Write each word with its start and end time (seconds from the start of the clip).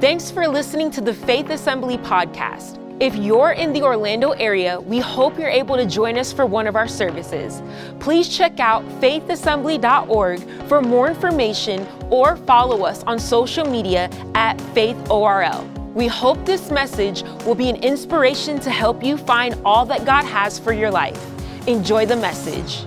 Thanks 0.00 0.30
for 0.30 0.46
listening 0.46 0.92
to 0.92 1.00
the 1.00 1.12
Faith 1.12 1.50
Assembly 1.50 1.98
podcast. 1.98 2.78
If 3.02 3.16
you're 3.16 3.50
in 3.50 3.72
the 3.72 3.82
Orlando 3.82 4.30
area, 4.30 4.80
we 4.80 5.00
hope 5.00 5.36
you're 5.36 5.48
able 5.48 5.74
to 5.74 5.86
join 5.86 6.16
us 6.16 6.32
for 6.32 6.46
one 6.46 6.68
of 6.68 6.76
our 6.76 6.86
services. 6.86 7.60
Please 7.98 8.28
check 8.28 8.60
out 8.60 8.84
faithassembly.org 9.00 10.68
for 10.68 10.80
more 10.80 11.08
information 11.08 11.84
or 12.10 12.36
follow 12.36 12.84
us 12.84 13.02
on 13.08 13.18
social 13.18 13.68
media 13.68 14.08
at 14.36 14.56
faithorl. 14.72 15.66
We 15.94 16.06
hope 16.06 16.46
this 16.46 16.70
message 16.70 17.24
will 17.44 17.56
be 17.56 17.68
an 17.68 17.82
inspiration 17.82 18.60
to 18.60 18.70
help 18.70 19.02
you 19.02 19.16
find 19.16 19.60
all 19.64 19.84
that 19.86 20.06
God 20.06 20.24
has 20.26 20.60
for 20.60 20.72
your 20.72 20.92
life. 20.92 21.20
Enjoy 21.66 22.06
the 22.06 22.14
message. 22.14 22.86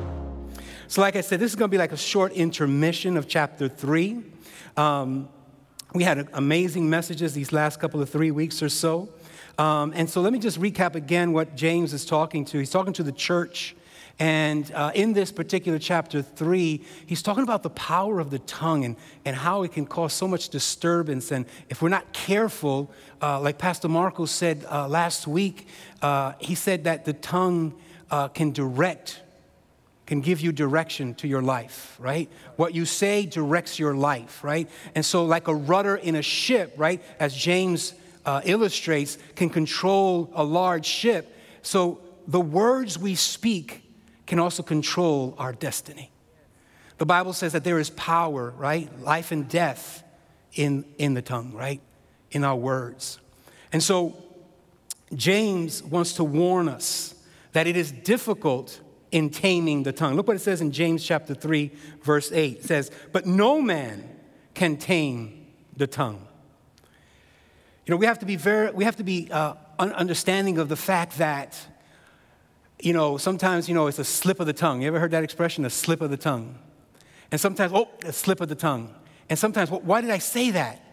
So, 0.88 1.02
like 1.02 1.18
I 1.18 1.22
said, 1.22 1.42
this 1.42 1.52
is 1.52 1.58
going 1.58 1.68
to 1.70 1.76
be 1.76 1.78
like 1.78 1.92
a 1.92 1.98
short 1.98 2.32
intermission 2.32 3.18
of 3.18 3.28
chapter 3.28 3.68
three. 3.68 4.24
Um, 4.78 5.28
we 5.94 6.04
had 6.04 6.30
amazing 6.34 6.90
messages 6.90 7.34
these 7.34 7.52
last 7.52 7.80
couple 7.80 8.02
of 8.02 8.10
three 8.10 8.32
weeks 8.32 8.64
or 8.64 8.70
so. 8.70 9.10
Um, 9.58 9.92
and 9.96 10.10
so 10.10 10.22
let 10.22 10.32
me 10.32 10.40
just 10.40 10.60
recap 10.60 10.96
again 10.96 11.34
what 11.34 11.56
James 11.56 11.94
is 11.94 12.06
talking 12.06 12.46
to. 12.46 12.60
He's 12.60 12.70
talking 12.70 12.94
to 12.94 13.04
the 13.04 13.12
church. 13.12 13.76
And 14.20 14.72
uh, 14.74 14.92
in 14.94 15.14
this 15.14 15.32
particular 15.32 15.80
chapter 15.80 16.22
three, 16.22 16.86
he's 17.06 17.22
talking 17.22 17.44
about 17.44 17.64
the 17.64 17.72
power 17.72 18.20
of 18.20 18.30
the 18.30 18.40
tongue 18.40 18.86
and, 18.86 18.96
and 19.26 19.36
how 19.36 19.64
it 19.64 19.74
can 19.74 19.86
cause 19.86 20.14
so 20.14 20.28
much 20.28 20.50
disturbance. 20.50 21.32
And 21.32 21.46
if 21.70 21.82
we're 21.82 21.90
not 21.90 22.14
careful, 22.14 22.92
uh, 23.22 23.40
like 23.40 23.58
Pastor 23.58 23.90
Marco 23.90 24.26
said 24.26 24.66
uh, 24.70 24.88
last 24.88 25.28
week, 25.28 25.68
uh, 26.02 26.34
he 26.40 26.56
said 26.56 26.84
that 26.84 27.04
the 27.06 27.14
tongue 27.14 27.74
uh, 28.12 28.28
can 28.28 28.52
direct, 28.52 29.22
can 30.12 30.20
give 30.20 30.42
you 30.42 30.52
direction 30.52 31.14
to 31.16 31.26
your 31.26 31.42
life, 31.42 31.96
right? 31.98 32.30
What 32.58 32.76
you 32.76 32.84
say 32.84 33.26
directs 33.26 33.80
your 33.80 33.96
life, 33.96 34.44
right? 34.44 34.70
And 34.94 35.06
so, 35.06 35.24
like 35.24 35.48
a 35.48 35.56
rudder 35.56 35.96
in 35.96 36.18
a 36.18 36.22
ship, 36.22 36.74
right? 36.76 37.02
As 37.18 37.34
James 37.34 37.94
uh, 38.26 38.42
illustrates 38.44 39.18
can 39.36 39.50
control 39.50 40.30
a 40.34 40.44
large 40.44 40.86
ship. 40.86 41.34
So 41.62 42.02
the 42.28 42.42
words 42.42 43.00
we 43.00 43.16
speak 43.16 43.84
can 44.28 44.38
also 44.38 44.64
control 44.64 45.34
our 45.38 45.54
destiny. 45.54 46.12
The 46.98 47.06
Bible 47.06 47.32
says 47.32 47.54
that 47.54 47.64
there 47.64 47.80
is 47.80 47.90
power, 47.92 48.54
right? 48.58 48.90
Life 49.00 49.32
and 49.32 49.48
death 49.48 50.04
in, 50.56 50.84
in 50.98 51.14
the 51.14 51.22
tongue, 51.22 51.54
right? 51.54 51.80
In 52.32 52.44
our 52.44 52.58
words. 52.58 53.18
And 53.72 53.82
so 53.82 54.22
James 55.16 55.82
wants 55.82 56.16
to 56.16 56.26
warn 56.26 56.68
us 56.68 57.16
that 57.54 57.66
it 57.66 57.78
is 57.78 57.94
difficult 57.94 58.82
in 59.12 59.30
taming 59.30 59.84
the 59.84 59.92
tongue. 59.92 60.16
Look 60.16 60.28
what 60.28 60.36
it 60.36 60.40
says 60.40 60.62
in 60.62 60.72
James 60.72 61.04
chapter 61.04 61.34
3, 61.34 61.72
verse 62.02 62.32
8. 62.32 62.58
It 62.58 62.64
says, 62.64 62.92
But 63.12 63.26
no 63.26 63.62
man 63.62 64.10
can 64.54 64.78
tame 64.78 65.48
the 65.76 65.88
tongue. 65.88 66.28
You 67.86 67.92
know, 67.92 67.98
we 67.98 68.06
have 68.06 68.20
to 68.20 68.26
be 68.26 68.38
very, 68.38 68.72
we 68.72 68.86
have 68.86 68.96
to 68.98 69.04
be 69.04 69.30
uh, 69.32 69.56
understanding 69.80 70.58
of 70.58 70.70
the 70.70 70.76
fact 70.76 71.18
that, 71.18 71.60
you 72.80 72.94
know, 72.94 73.18
sometimes, 73.18 73.68
you 73.68 73.76
know, 73.76 73.88
it's 73.88 74.00
a 74.00 74.04
slip 74.04 74.40
of 74.40 74.48
the 74.48 74.54
tongue. 74.54 74.82
You 74.82 74.88
ever 74.88 75.00
heard 75.00 75.12
that 75.12 75.24
expression, 75.24 75.66
a 75.66 75.70
slip 75.70 76.02
of 76.02 76.10
the 76.10 76.18
tongue? 76.18 76.58
And 77.32 77.40
sometimes, 77.40 77.74
oh, 77.74 77.90
a 78.04 78.14
slip 78.14 78.40
of 78.40 78.50
the 78.50 78.56
tongue. 78.56 78.94
And 79.30 79.38
sometimes, 79.38 79.70
well, 79.70 79.82
why 79.82 80.02
did 80.02 80.10
I 80.10 80.20
say 80.20 80.52
that? 80.52 80.86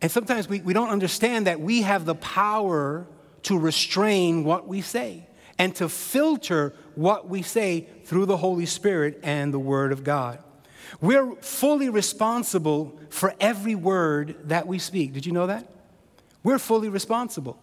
And 0.00 0.10
sometimes 0.10 0.48
we, 0.48 0.60
we 0.60 0.72
don't 0.72 0.90
understand 0.90 1.46
that 1.46 1.60
we 1.60 1.82
have 1.82 2.04
the 2.04 2.14
power 2.14 3.06
to 3.44 3.58
restrain 3.58 4.44
what 4.44 4.66
we 4.66 4.80
say 4.80 5.27
and 5.58 5.74
to 5.76 5.88
filter 5.88 6.74
what 6.94 7.28
we 7.28 7.42
say 7.42 7.86
through 8.04 8.26
the 8.26 8.36
Holy 8.36 8.66
Spirit 8.66 9.20
and 9.22 9.52
the 9.52 9.58
Word 9.58 9.92
of 9.92 10.04
God. 10.04 10.42
We're 11.00 11.34
fully 11.36 11.88
responsible 11.88 12.98
for 13.10 13.34
every 13.40 13.74
word 13.74 14.36
that 14.44 14.66
we 14.66 14.78
speak. 14.78 15.12
Did 15.12 15.26
you 15.26 15.32
know 15.32 15.46
that? 15.46 15.70
We're 16.42 16.58
fully 16.58 16.88
responsible. 16.88 17.58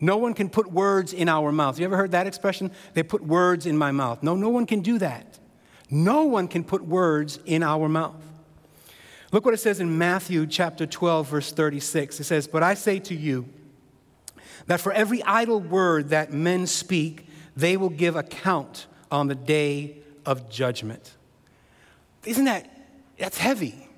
No 0.00 0.16
one 0.16 0.34
can 0.34 0.48
put 0.48 0.70
words 0.70 1.12
in 1.12 1.28
our 1.28 1.50
mouth. 1.50 1.78
You 1.78 1.86
ever 1.86 1.96
heard 1.96 2.12
that 2.12 2.26
expression? 2.26 2.70
They 2.94 3.02
put 3.02 3.22
words 3.22 3.66
in 3.66 3.76
my 3.76 3.90
mouth. 3.90 4.22
No, 4.22 4.36
no 4.36 4.48
one 4.48 4.66
can 4.66 4.80
do 4.80 4.98
that. 4.98 5.38
No 5.90 6.24
one 6.24 6.46
can 6.46 6.62
put 6.62 6.84
words 6.84 7.40
in 7.46 7.62
our 7.62 7.88
mouth. 7.88 8.22
Look 9.32 9.44
what 9.44 9.54
it 9.54 9.58
says 9.58 9.80
in 9.80 9.98
Matthew 9.98 10.46
chapter 10.46 10.86
12, 10.86 11.28
verse 11.28 11.52
36. 11.52 12.20
It 12.20 12.24
says, 12.24 12.46
But 12.46 12.62
I 12.62 12.74
say 12.74 12.98
to 13.00 13.14
you 13.14 13.48
that 14.66 14.80
for 14.80 14.92
every 14.92 15.22
idle 15.22 15.60
word 15.60 16.10
that 16.10 16.32
men 16.32 16.66
speak, 16.66 17.27
they 17.58 17.76
will 17.76 17.90
give 17.90 18.14
account 18.14 18.86
on 19.10 19.26
the 19.26 19.34
day 19.34 19.96
of 20.24 20.48
judgment. 20.48 21.14
Isn't 22.24 22.44
that, 22.44 22.70
that's 23.18 23.36
heavy. 23.36 23.88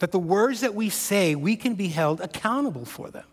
That 0.00 0.10
the 0.10 0.18
words 0.18 0.62
that 0.62 0.74
we 0.74 0.90
say, 0.90 1.36
we 1.36 1.54
can 1.54 1.76
be 1.76 1.86
held 1.86 2.20
accountable 2.20 2.84
for 2.84 3.08
them. 3.08 3.24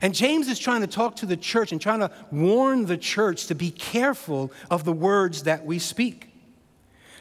And 0.00 0.14
James 0.14 0.48
is 0.48 0.58
trying 0.58 0.80
to 0.80 0.86
talk 0.86 1.16
to 1.16 1.26
the 1.26 1.36
church 1.36 1.70
and 1.70 1.78
trying 1.78 2.00
to 2.00 2.10
warn 2.30 2.86
the 2.86 2.96
church 2.96 3.48
to 3.48 3.54
be 3.54 3.70
careful 3.70 4.50
of 4.70 4.84
the 4.84 4.92
words 4.92 5.42
that 5.42 5.66
we 5.66 5.78
speak. 5.78 6.30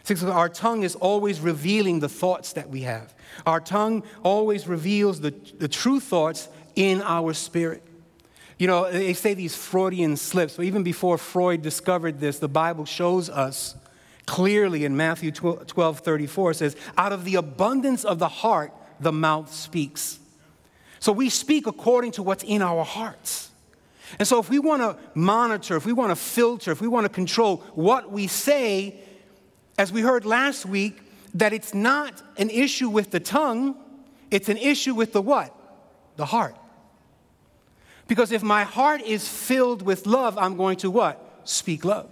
Because 0.07 0.23
our 0.23 0.47
tongue 0.47 0.83
is 0.83 0.95
always 0.95 1.41
revealing 1.41 1.99
the 1.99 2.07
thoughts 2.07 2.53
that 2.53 2.69
we 2.69 2.83
have. 2.83 3.13
Our 3.45 3.59
tongue 3.59 4.03
always 4.23 4.69
reveals 4.69 5.19
the, 5.19 5.31
the 5.57 5.67
true 5.67 5.99
thoughts 5.99 6.47
in 6.75 7.01
our 7.01 7.33
spirit. 7.33 7.83
You 8.57 8.67
know, 8.67 8.91
they 8.91 9.13
say 9.13 9.33
these 9.33 9.55
Freudian 9.55 10.17
slips, 10.17 10.55
but 10.55 10.65
even 10.65 10.83
before 10.83 11.17
Freud 11.17 11.61
discovered 11.61 12.19
this, 12.19 12.39
the 12.39 12.47
Bible 12.47 12.85
shows 12.85 13.29
us 13.29 13.75
clearly 14.25 14.83
in 14.83 14.97
Matthew 14.97 15.31
12, 15.31 15.67
12 15.67 15.99
34, 15.99 16.51
it 16.51 16.55
says, 16.55 16.75
Out 16.97 17.13
of 17.13 17.23
the 17.23 17.35
abundance 17.35 18.03
of 18.03 18.19
the 18.19 18.27
heart, 18.27 18.73
the 18.99 19.11
mouth 19.11 19.53
speaks. 19.53 20.19
So 20.99 21.11
we 21.11 21.29
speak 21.29 21.67
according 21.67 22.11
to 22.13 22.23
what's 22.23 22.43
in 22.43 22.61
our 22.61 22.83
hearts. 22.83 23.51
And 24.19 24.27
so 24.27 24.39
if 24.39 24.49
we 24.49 24.57
want 24.57 24.81
to 24.81 24.97
monitor, 25.13 25.75
if 25.75 25.85
we 25.85 25.93
want 25.93 26.11
to 26.11 26.15
filter, 26.15 26.71
if 26.71 26.81
we 26.81 26.87
want 26.87 27.05
to 27.05 27.09
control 27.09 27.57
what 27.75 28.11
we 28.11 28.27
say, 28.27 28.99
as 29.77 29.91
we 29.91 30.01
heard 30.01 30.25
last 30.25 30.65
week, 30.65 30.99
that 31.35 31.53
it's 31.53 31.73
not 31.73 32.21
an 32.37 32.49
issue 32.49 32.89
with 32.89 33.11
the 33.11 33.19
tongue, 33.19 33.75
it's 34.31 34.49
an 34.49 34.57
issue 34.57 34.95
with 34.95 35.13
the 35.13 35.21
what? 35.21 35.53
The 36.15 36.25
heart. 36.25 36.55
Because 38.07 38.31
if 38.31 38.41
my 38.41 38.63
heart 38.63 39.01
is 39.01 39.27
filled 39.27 39.81
with 39.81 40.07
love, 40.07 40.37
I'm 40.37 40.55
going 40.55 40.77
to 40.77 40.89
what? 40.89 41.41
Speak 41.43 41.83
love. 41.83 42.09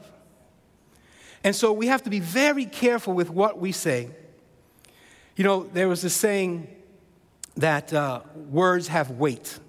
And 1.44 1.56
so 1.56 1.72
we 1.72 1.88
have 1.88 2.04
to 2.04 2.10
be 2.10 2.20
very 2.20 2.66
careful 2.66 3.14
with 3.14 3.30
what 3.30 3.60
we 3.60 3.72
say. 3.72 4.10
You 5.36 5.44
know, 5.44 5.64
there 5.64 5.88
was 5.88 6.04
a 6.04 6.10
saying 6.10 6.68
that 7.58 7.94
uh, 7.94 8.22
words 8.50 8.88
have 8.90 9.12
weight. 9.12 9.60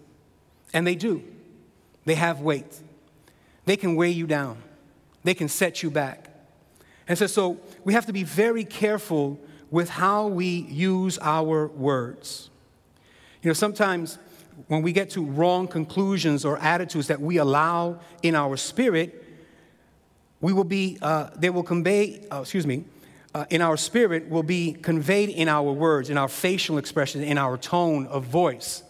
And 0.72 0.86
they 0.86 0.94
do. 0.94 1.22
They 2.04 2.14
have 2.14 2.40
weight. 2.40 2.80
They 3.64 3.76
can 3.76 3.96
weigh 3.96 4.10
you 4.10 4.26
down, 4.26 4.62
they 5.24 5.34
can 5.34 5.48
set 5.48 5.82
you 5.82 5.90
back. 5.90 6.30
And 7.08 7.16
so, 7.16 7.26
so 7.26 7.60
we 7.84 7.92
have 7.92 8.06
to 8.06 8.12
be 8.12 8.24
very 8.24 8.64
careful 8.64 9.38
with 9.70 9.88
how 9.88 10.26
we 10.26 10.46
use 10.46 11.18
our 11.20 11.68
words. 11.68 12.50
You 13.42 13.50
know, 13.50 13.54
sometimes 13.54 14.18
when 14.68 14.82
we 14.82 14.92
get 14.92 15.10
to 15.10 15.24
wrong 15.24 15.68
conclusions 15.68 16.44
or 16.44 16.58
attitudes 16.58 17.08
that 17.08 17.20
we 17.20 17.36
allow 17.36 18.00
in 18.22 18.34
our 18.34 18.56
spirit, 18.56 19.24
we 20.40 20.52
will 20.52 20.64
be, 20.64 20.98
uh, 21.02 21.30
they 21.36 21.50
will 21.50 21.62
convey, 21.62 22.26
uh, 22.32 22.40
excuse 22.40 22.66
me, 22.66 22.84
uh, 23.34 23.44
in 23.50 23.60
our 23.60 23.76
spirit 23.76 24.28
will 24.30 24.42
be 24.42 24.72
conveyed 24.72 25.28
in 25.28 25.48
our 25.48 25.70
words, 25.72 26.08
in 26.08 26.16
our 26.16 26.28
facial 26.28 26.78
expression, 26.78 27.22
in 27.22 27.36
our 27.36 27.58
tone 27.58 28.06
of 28.06 28.24
voice. 28.24 28.82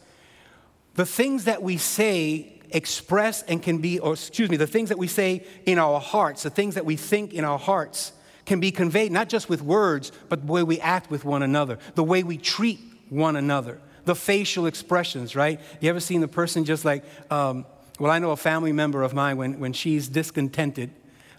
The 0.95 1.07
things 1.07 1.45
that 1.45 1.63
we 1.63 1.77
say 1.77 2.61
express 2.71 3.43
and 3.43 3.63
can 3.63 3.79
be, 3.79 3.99
or 3.99 4.13
excuse 4.13 4.51
me, 4.51 4.57
the 4.57 4.67
things 4.67 4.89
that 4.89 4.99
we 4.99 5.09
say 5.09 5.45
in 5.67 5.79
our 5.79 6.01
hearts, 6.01 6.43
the 6.43 6.51
things 6.51 6.75
that 6.77 6.85
we 6.85 6.97
think 6.97 7.35
in 7.35 7.45
our 7.45 7.59
hearts, 7.59 8.13
can 8.45 8.61
be 8.61 8.71
conveyed 8.71 9.11
not 9.11 9.29
just 9.29 9.49
with 9.49 9.63
words, 9.63 10.13
but 10.29 10.47
the 10.47 10.53
way 10.53 10.63
we 10.63 10.81
act 10.81 11.11
with 11.11 11.25
one 11.25 11.43
another, 11.43 11.79
the 11.97 12.05
way 12.05 12.23
we 12.23 12.37
treat 12.39 12.79
one 13.09 13.37
another, 13.37 13.81
the 14.07 14.15
facial 14.15 14.67
expressions, 14.67 15.37
right? 15.37 15.61
You 15.81 15.91
ever 15.91 16.01
seen 16.01 16.23
the 16.23 16.29
person 16.29 16.65
just 16.65 16.85
like, 16.85 17.05
um, 17.31 17.67
well, 17.99 18.11
I 18.11 18.19
know 18.19 18.31
a 18.31 18.37
family 18.37 18.73
member 18.73 19.03
of 19.03 19.13
mine, 19.13 19.37
when, 19.37 19.59
when 19.59 19.73
she's 19.73 20.09
discontented 20.09 20.91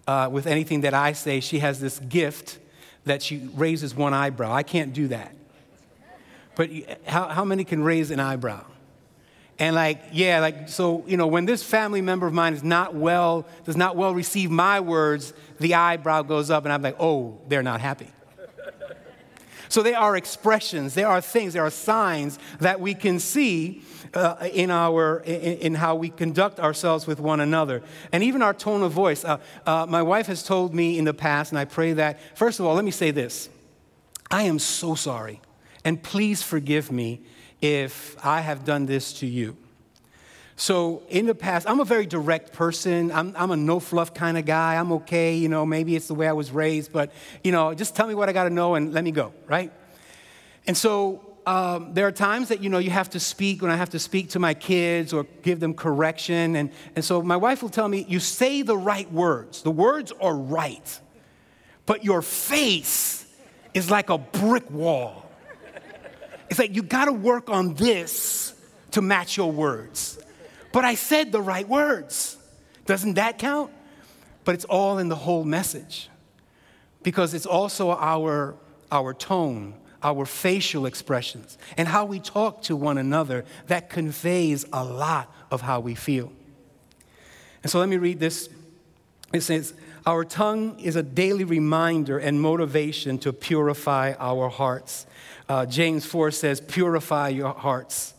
uh, 0.05 0.29
with 0.31 0.45
anything 0.45 0.81
that 0.81 0.93
I 0.93 1.13
say, 1.13 1.39
she 1.39 1.59
has 1.59 1.79
this 1.79 1.97
gift 1.99 2.59
that 3.05 3.23
she 3.23 3.49
raises 3.55 3.95
one 3.95 4.13
eyebrow. 4.13 4.51
I 4.53 4.63
can't 4.63 4.93
do 4.93 5.07
that. 5.07 5.33
But 6.55 6.69
how, 7.05 7.29
how 7.29 7.45
many 7.45 7.63
can 7.63 7.83
raise 7.83 8.11
an 8.11 8.19
eyebrow? 8.19 8.65
And 9.59 9.75
like, 9.75 10.01
yeah, 10.11 10.39
like, 10.39 10.67
so, 10.69 11.03
you 11.07 11.15
know, 11.15 11.27
when 11.27 11.45
this 11.45 11.63
family 11.63 12.01
member 12.01 12.27
of 12.27 12.33
mine 12.33 12.53
is 12.53 12.63
not 12.63 12.93
well, 12.93 13.47
does 13.63 13.77
not 13.77 13.95
well 13.95 14.13
receive 14.13 14.51
my 14.51 14.79
words, 14.81 15.33
the 15.59 15.75
eyebrow 15.75 16.23
goes 16.23 16.51
up 16.51 16.65
and 16.65 16.73
I'm 16.73 16.81
like, 16.81 16.97
oh, 16.99 17.39
they're 17.47 17.63
not 17.63 17.79
happy. 17.79 18.07
So 19.69 19.83
there 19.83 19.97
are 19.97 20.15
expressions, 20.15 20.93
there 20.93 21.07
are 21.07 21.21
things, 21.21 21.53
there 21.53 21.65
are 21.65 21.71
signs 21.71 22.39
that 22.59 22.79
we 22.79 22.93
can 22.93 23.19
see 23.19 23.83
uh, 24.13 24.35
in, 24.53 24.71
our, 24.71 25.19
in, 25.25 25.57
in, 25.57 25.75
how 25.75 25.95
we 25.95 26.09
conduct 26.09 26.59
ourselves 26.59 27.05
with 27.05 27.19
one 27.19 27.39
another. 27.39 27.81
And 28.11 28.23
even 28.23 28.41
our 28.41 28.53
tone 28.53 28.81
of 28.83 28.91
voice. 28.91 29.25
Uh, 29.25 29.39
uh, 29.65 29.85
my 29.87 30.01
wife 30.01 30.27
has 30.27 30.43
told 30.43 30.73
me 30.73 30.97
in 30.97 31.05
the 31.05 31.13
past, 31.13 31.51
and 31.51 31.59
I 31.59 31.65
pray 31.65 31.93
that, 31.93 32.19
first 32.37 32.59
of 32.59 32.65
all, 32.65 32.75
let 32.75 32.85
me 32.85 32.91
say 32.91 33.11
this 33.11 33.49
I 34.31 34.43
am 34.43 34.59
so 34.59 34.95
sorry, 34.95 35.41
and 35.83 36.01
please 36.01 36.41
forgive 36.43 36.91
me 36.91 37.21
if 37.61 38.15
I 38.25 38.41
have 38.41 38.65
done 38.65 38.85
this 38.85 39.13
to 39.19 39.27
you. 39.27 39.57
So 40.59 41.03
in 41.07 41.27
the 41.27 41.35
past, 41.35 41.69
I'm 41.69 41.79
a 41.79 41.85
very 41.85 42.07
direct 42.07 42.51
person. 42.51 43.11
I'm, 43.11 43.35
I'm 43.37 43.51
a 43.51 43.55
no 43.55 43.79
fluff 43.79 44.15
kind 44.15 44.39
of 44.39 44.45
guy. 44.45 44.75
I'm 44.75 44.91
okay, 44.93 45.35
you 45.35 45.49
know, 45.49 45.67
maybe 45.67 45.95
it's 45.95 46.07
the 46.07 46.15
way 46.15 46.27
I 46.27 46.33
was 46.33 46.49
raised, 46.49 46.91
but, 46.91 47.13
you 47.43 47.51
know, 47.51 47.75
just 47.75 47.95
tell 47.95 48.07
me 48.07 48.15
what 48.15 48.27
I 48.27 48.33
got 48.33 48.45
to 48.45 48.49
know 48.49 48.73
and 48.73 48.91
let 48.91 49.03
me 49.03 49.11
go, 49.11 49.33
right? 49.45 49.71
And 50.65 50.75
so 50.75 51.23
um, 51.45 51.93
there 51.93 52.07
are 52.07 52.11
times 52.11 52.49
that, 52.49 52.63
you 52.63 52.69
know, 52.71 52.79
you 52.79 52.89
have 52.89 53.11
to 53.11 53.19
speak 53.19 53.61
when 53.61 53.69
I 53.69 53.75
have 53.75 53.91
to 53.91 53.99
speak 53.99 54.31
to 54.31 54.39
my 54.39 54.55
kids 54.55 55.13
or 55.13 55.27
give 55.43 55.59
them 55.59 55.75
correction. 55.75 56.55
And, 56.55 56.71
and 56.95 57.05
so 57.05 57.21
my 57.21 57.37
wife 57.37 57.61
will 57.61 57.69
tell 57.69 57.87
me, 57.87 58.07
you 58.09 58.19
say 58.19 58.63
the 58.63 58.75
right 58.75 59.09
words. 59.13 59.61
The 59.61 59.71
words 59.71 60.11
are 60.19 60.35
right, 60.35 60.99
but 61.85 62.03
your 62.03 62.23
face 62.23 63.31
is 63.75 63.91
like 63.91 64.09
a 64.09 64.17
brick 64.17 64.71
wall. 64.71 65.29
It's 66.49 66.57
like 66.57 66.75
you 66.75 66.81
got 66.81 67.05
to 67.05 67.13
work 67.13 67.47
on 67.51 67.75
this 67.75 68.55
to 68.91 69.03
match 69.03 69.37
your 69.37 69.51
words. 69.51 70.17
But 70.71 70.85
I 70.85 70.95
said 70.95 71.31
the 71.31 71.41
right 71.41 71.67
words. 71.67 72.37
Doesn't 72.85 73.15
that 73.15 73.37
count? 73.37 73.71
But 74.43 74.55
it's 74.55 74.65
all 74.65 74.97
in 74.97 75.09
the 75.09 75.15
whole 75.15 75.43
message 75.43 76.09
because 77.03 77.33
it's 77.33 77.45
also 77.45 77.91
our, 77.91 78.55
our 78.91 79.13
tone, 79.13 79.73
our 80.03 80.25
facial 80.25 80.85
expressions, 80.85 81.57
and 81.77 81.87
how 81.87 82.05
we 82.05 82.19
talk 82.19 82.61
to 82.63 82.75
one 82.75 82.97
another 82.97 83.45
that 83.67 83.89
conveys 83.89 84.65
a 84.71 84.83
lot 84.83 85.33
of 85.51 85.61
how 85.61 85.79
we 85.79 85.95
feel. 85.95 86.31
And 87.63 87.71
so 87.71 87.79
let 87.79 87.89
me 87.89 87.97
read 87.97 88.19
this. 88.19 88.49
It 89.33 89.41
says, 89.41 89.73
Our 90.05 90.23
tongue 90.23 90.79
is 90.79 90.95
a 90.95 91.03
daily 91.03 91.43
reminder 91.43 92.17
and 92.17 92.41
motivation 92.41 93.17
to 93.19 93.33
purify 93.33 94.13
our 94.19 94.49
hearts. 94.49 95.05
Uh, 95.49 95.65
James 95.65 96.05
4 96.05 96.31
says, 96.31 96.61
Purify 96.61 97.29
your 97.29 97.53
hearts. 97.53 98.13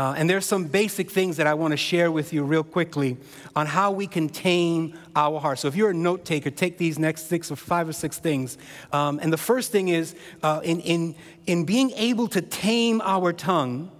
Uh, 0.00 0.14
and 0.16 0.30
there's 0.30 0.46
some 0.46 0.64
basic 0.64 1.10
things 1.10 1.36
that 1.36 1.46
I 1.46 1.52
want 1.52 1.72
to 1.72 1.76
share 1.76 2.10
with 2.10 2.32
you 2.32 2.42
real 2.42 2.62
quickly 2.64 3.18
on 3.54 3.66
how 3.66 3.90
we 3.90 4.06
can 4.06 4.30
tame 4.30 4.94
our 5.14 5.38
hearts. 5.38 5.60
So 5.60 5.68
if 5.68 5.76
you're 5.76 5.90
a 5.90 5.94
note 5.94 6.24
taker, 6.24 6.50
take 6.50 6.78
these 6.78 6.98
next 6.98 7.28
six 7.28 7.50
or 7.50 7.56
five 7.56 7.86
or 7.86 7.92
six 7.92 8.16
things. 8.16 8.56
Um, 8.94 9.20
and 9.22 9.30
the 9.30 9.36
first 9.36 9.72
thing 9.72 9.88
is 9.88 10.14
uh, 10.42 10.62
in, 10.64 10.80
in, 10.80 11.16
in 11.46 11.66
being 11.66 11.90
able 11.90 12.28
to 12.28 12.40
tame 12.40 13.02
our 13.04 13.34
tongue, 13.34 13.90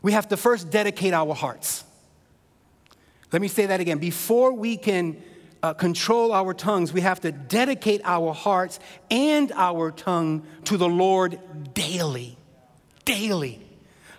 we 0.00 0.12
have 0.12 0.28
to 0.28 0.38
first 0.38 0.70
dedicate 0.70 1.12
our 1.12 1.34
hearts. 1.34 1.84
Let 3.30 3.42
me 3.42 3.48
say 3.48 3.66
that 3.66 3.80
again. 3.80 3.98
Before 3.98 4.50
we 4.50 4.78
can 4.78 5.22
uh, 5.62 5.74
control 5.74 6.32
our 6.32 6.54
tongues, 6.54 6.90
we 6.90 7.02
have 7.02 7.20
to 7.20 7.32
dedicate 7.32 8.00
our 8.04 8.32
hearts 8.32 8.80
and 9.10 9.52
our 9.52 9.90
tongue 9.90 10.46
to 10.64 10.78
the 10.78 10.88
Lord 10.88 11.38
daily. 11.74 12.38
Daily. 13.04 13.63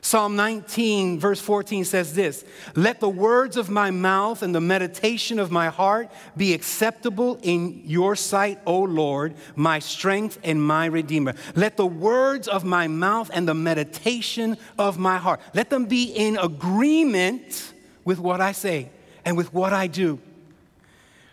Psalm 0.06 0.36
19, 0.36 1.20
verse 1.20 1.42
14 1.42 1.84
says 1.84 2.14
this 2.14 2.46
Let 2.76 3.00
the 3.00 3.10
words 3.10 3.58
of 3.58 3.72
my 3.72 3.90
mouth 3.90 4.44
and 4.44 4.54
the 4.54 4.62
meditation 4.62 5.40
of 5.40 5.50
my 5.50 5.70
heart 5.70 6.12
be 6.38 6.54
acceptable 6.54 7.40
in 7.42 7.82
your 7.86 8.16
sight, 8.16 8.60
O 8.68 8.82
Lord, 8.82 9.34
my 9.56 9.80
strength 9.80 10.38
and 10.44 10.64
my 10.64 10.86
redeemer. 10.86 11.34
Let 11.56 11.76
the 11.76 11.88
words 11.88 12.48
of 12.48 12.64
my 12.64 12.88
mouth 12.88 13.32
and 13.34 13.48
the 13.48 13.56
meditation 13.56 14.58
of 14.78 15.00
my 15.00 15.18
heart, 15.18 15.40
let 15.56 15.72
them 15.72 15.86
be 15.86 16.04
in 16.12 16.38
agreement 16.38 17.74
with 18.04 18.20
what 18.20 18.42
I 18.42 18.52
say 18.52 18.92
and 19.26 19.36
with 19.36 19.56
what 19.56 19.74
I 19.74 19.88
do. 19.88 20.20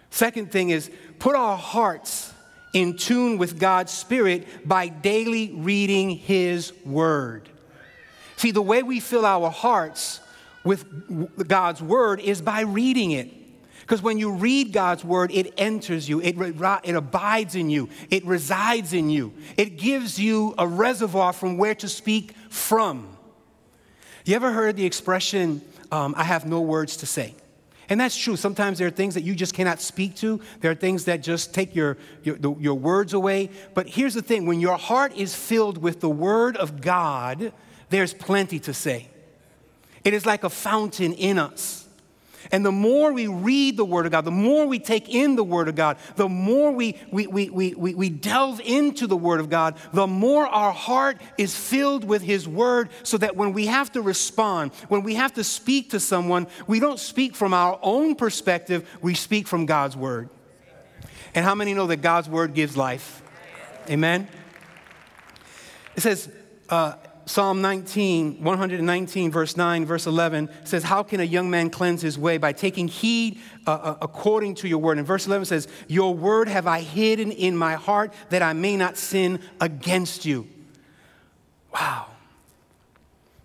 Second 0.08 0.50
thing 0.50 0.70
is 0.70 0.90
put 1.18 1.36
our 1.36 1.58
hearts 1.58 2.32
in 2.72 2.96
tune 2.96 3.36
with 3.36 3.60
God's 3.60 3.92
Spirit 3.92 4.66
by 4.66 4.88
daily 4.88 5.52
reading 5.52 6.08
His 6.08 6.72
Word. 6.86 7.50
See, 8.42 8.50
the 8.50 8.60
way 8.60 8.82
we 8.82 8.98
fill 8.98 9.24
our 9.24 9.50
hearts 9.50 10.18
with 10.64 11.46
God's 11.46 11.80
word 11.80 12.18
is 12.18 12.42
by 12.42 12.62
reading 12.62 13.12
it. 13.12 13.30
Because 13.82 14.02
when 14.02 14.18
you 14.18 14.32
read 14.32 14.72
God's 14.72 15.04
word, 15.04 15.30
it 15.30 15.54
enters 15.56 16.08
you, 16.08 16.20
it, 16.20 16.36
it 16.36 16.96
abides 16.96 17.54
in 17.54 17.70
you, 17.70 17.88
it 18.10 18.26
resides 18.26 18.94
in 18.94 19.10
you, 19.10 19.32
it 19.56 19.78
gives 19.78 20.18
you 20.18 20.56
a 20.58 20.66
reservoir 20.66 21.32
from 21.32 21.56
where 21.56 21.76
to 21.76 21.88
speak 21.88 22.34
from. 22.48 23.16
You 24.24 24.34
ever 24.34 24.50
heard 24.50 24.74
the 24.74 24.86
expression, 24.86 25.62
um, 25.92 26.12
I 26.18 26.24
have 26.24 26.44
no 26.44 26.62
words 26.62 26.96
to 26.96 27.06
say? 27.06 27.36
And 27.88 28.00
that's 28.00 28.16
true. 28.16 28.34
Sometimes 28.34 28.78
there 28.78 28.88
are 28.88 28.90
things 28.90 29.14
that 29.14 29.22
you 29.22 29.36
just 29.36 29.54
cannot 29.54 29.80
speak 29.80 30.16
to. 30.16 30.40
There 30.62 30.72
are 30.72 30.74
things 30.74 31.04
that 31.04 31.22
just 31.22 31.54
take 31.54 31.76
your, 31.76 31.96
your, 32.24 32.38
your 32.58 32.74
words 32.74 33.12
away. 33.12 33.50
But 33.74 33.86
here's 33.86 34.14
the 34.14 34.22
thing 34.22 34.46
when 34.46 34.58
your 34.58 34.78
heart 34.78 35.16
is 35.16 35.32
filled 35.32 35.78
with 35.78 36.00
the 36.00 36.10
Word 36.10 36.56
of 36.56 36.80
God, 36.80 37.52
there's 37.92 38.14
plenty 38.14 38.58
to 38.60 38.74
say. 38.74 39.08
It 40.04 40.14
is 40.14 40.26
like 40.26 40.44
a 40.44 40.50
fountain 40.50 41.12
in 41.12 41.38
us. 41.38 41.82
And 42.50 42.66
the 42.66 42.72
more 42.72 43.12
we 43.12 43.28
read 43.28 43.76
the 43.76 43.84
Word 43.84 44.04
of 44.04 44.12
God, 44.12 44.24
the 44.24 44.30
more 44.32 44.66
we 44.66 44.80
take 44.80 45.08
in 45.08 45.36
the 45.36 45.44
Word 45.44 45.68
of 45.68 45.76
God, 45.76 45.98
the 46.16 46.28
more 46.28 46.72
we, 46.72 46.98
we, 47.12 47.26
we, 47.26 47.50
we, 47.50 47.74
we, 47.74 48.10
delve 48.10 48.60
into 48.60 49.06
the 49.06 49.16
Word 49.16 49.38
of 49.38 49.48
God, 49.48 49.76
the 49.92 50.08
more 50.08 50.46
our 50.46 50.72
heart 50.72 51.20
is 51.38 51.56
filled 51.56 52.04
with 52.04 52.22
His 52.22 52.48
Word, 52.48 52.88
so 53.04 53.16
that 53.18 53.36
when 53.36 53.52
we 53.52 53.66
have 53.66 53.92
to 53.92 54.02
respond, 54.02 54.72
when 54.88 55.02
we 55.02 55.14
have 55.14 55.34
to 55.34 55.44
speak 55.44 55.90
to 55.90 56.00
someone, 56.00 56.48
we 56.66 56.80
don't 56.80 56.98
speak 56.98 57.36
from 57.36 57.54
our 57.54 57.78
own 57.80 58.16
perspective, 58.16 58.88
we 59.00 59.14
speak 59.14 59.46
from 59.46 59.66
God's 59.66 59.96
Word. 59.96 60.28
And 61.34 61.44
how 61.44 61.54
many 61.54 61.74
know 61.74 61.86
that 61.86 61.98
God's 61.98 62.28
Word 62.28 62.54
gives 62.54 62.76
life? 62.76 63.22
Amen? 63.88 64.26
It 65.94 66.00
says, 66.00 66.28
uh, 66.68 66.94
Psalm 67.24 67.62
19, 67.62 68.42
119, 68.42 69.30
verse 69.30 69.56
9, 69.56 69.86
verse 69.86 70.06
11 70.06 70.48
says, 70.64 70.82
How 70.82 71.02
can 71.02 71.20
a 71.20 71.24
young 71.24 71.50
man 71.50 71.70
cleanse 71.70 72.02
his 72.02 72.18
way? 72.18 72.36
By 72.36 72.52
taking 72.52 72.88
heed 72.88 73.40
uh, 73.66 73.70
uh, 73.70 73.96
according 74.02 74.56
to 74.56 74.68
your 74.68 74.78
word. 74.78 74.98
And 74.98 75.06
verse 75.06 75.26
11 75.26 75.46
says, 75.46 75.68
Your 75.86 76.14
word 76.14 76.48
have 76.48 76.66
I 76.66 76.80
hidden 76.80 77.30
in 77.30 77.56
my 77.56 77.74
heart 77.74 78.12
that 78.30 78.42
I 78.42 78.52
may 78.54 78.76
not 78.76 78.96
sin 78.96 79.40
against 79.60 80.24
you. 80.24 80.48
Wow. 81.72 82.06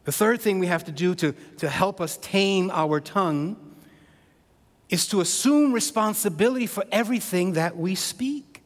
The 0.06 0.12
third 0.12 0.42
thing 0.42 0.60
we 0.60 0.68
have 0.68 0.86
to 0.86 0.92
do 0.92 1.14
to, 1.16 1.34
to 1.58 1.70
help 1.70 2.02
us 2.02 2.18
tame 2.18 2.72
our 2.72 3.00
tongue 3.00 3.58
is 4.90 5.08
to 5.10 5.22
assume 5.22 5.74
responsibility 5.74 6.66
for 6.66 6.86
everything 6.92 7.54
that 7.54 7.78
we 7.78 7.94
speak. 7.94 8.64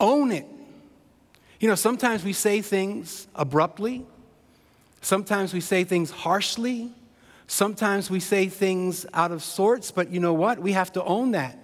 Own 0.00 0.32
it. 0.32 0.46
You 1.58 1.68
know, 1.68 1.74
sometimes 1.74 2.24
we 2.24 2.32
say 2.32 2.60
things 2.60 3.26
abruptly, 3.34 4.04
sometimes 5.00 5.54
we 5.54 5.60
say 5.60 5.84
things 5.84 6.10
harshly, 6.10 6.92
sometimes 7.46 8.10
we 8.10 8.20
say 8.20 8.48
things 8.48 9.06
out 9.14 9.32
of 9.32 9.42
sorts, 9.42 9.90
but 9.90 10.10
you 10.10 10.20
know 10.20 10.34
what? 10.34 10.58
We 10.58 10.72
have 10.72 10.92
to 10.92 11.04
own 11.04 11.30
that. 11.32 11.58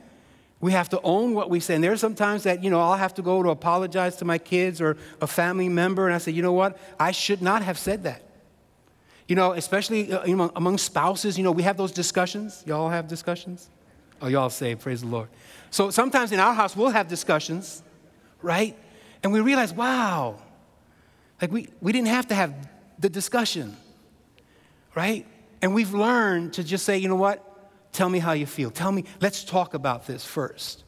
We 0.61 0.73
have 0.73 0.89
to 0.91 1.01
own 1.03 1.35
what 1.35 1.51
we 1.51 1.59
say. 1.59 1.75
And 1.75 1.83
there 1.83 1.93
are 1.93 1.97
some 1.97 2.15
times 2.15 2.45
that, 2.45 2.63
you 2.63 2.71
know, 2.71 2.81
I'll 2.81 2.97
have 2.97 3.15
to 3.15 3.23
go 3.23 3.43
to 3.43 3.51
apologize 3.51 4.17
to 4.17 4.25
my 4.25 4.39
kids 4.39 4.81
or 4.81 4.97
a 5.21 5.27
family 5.27 5.69
member, 5.69 6.07
and 6.07 6.15
I 6.15 6.19
say, 6.19 6.31
you 6.33 6.43
know 6.43 6.53
what? 6.53 6.79
I 6.99 7.11
should 7.11 7.43
not 7.43 7.63
have 7.63 7.77
said 7.77 8.05
that. 8.05 8.23
You 9.29 9.37
know, 9.37 9.53
especially 9.53 10.13
uh, 10.13 10.25
you 10.25 10.37
know, 10.37 10.53
among 10.57 10.79
spouses, 10.79 11.37
you 11.37 11.45
know, 11.45 11.53
we 11.53 11.65
have 11.65 11.77
those 11.77 11.93
discussions. 11.93 12.63
Y'all 12.67 12.91
have 12.91 13.09
discussions? 13.09 13.69
Oh, 14.21 14.29
y'all 14.29 14.51
say, 14.51 14.75
praise 14.75 15.01
the 15.01 15.09
Lord. 15.09 15.29
So 15.71 15.91
sometimes 15.91 16.33
in 16.33 16.39
our 16.39 16.55
house, 16.55 16.77
we'll 16.77 16.91
have 16.91 17.09
discussions, 17.09 17.83
right? 18.41 18.77
And 19.23 19.33
we 19.33 19.41
realize, 19.41 19.73
wow, 19.73 20.39
like 21.41 21.53
we, 21.53 21.69
we 21.81 21.93
didn't 21.93 22.09
have 22.09 22.29
to 22.29 22.35
have 22.35 22.55
the 22.99 23.09
discussion, 23.09 23.77
right? 24.95 25.27
And 25.61 25.75
we've 25.75 25.95
learned 25.95 26.55
to 26.55 26.65
just 26.65 26.85
say, 26.85 26.99
you 26.99 27.09
know 27.09 27.17
what? 27.17 27.49
Tell 27.93 28.09
me 28.09 28.19
how 28.19 28.33
you 28.33 28.47
feel. 28.47 28.71
Tell 28.71 28.91
me, 28.91 29.05
let's 29.21 29.45
talk 29.45 29.75
about 29.75 30.07
this 30.07 30.25
first. 30.25 30.85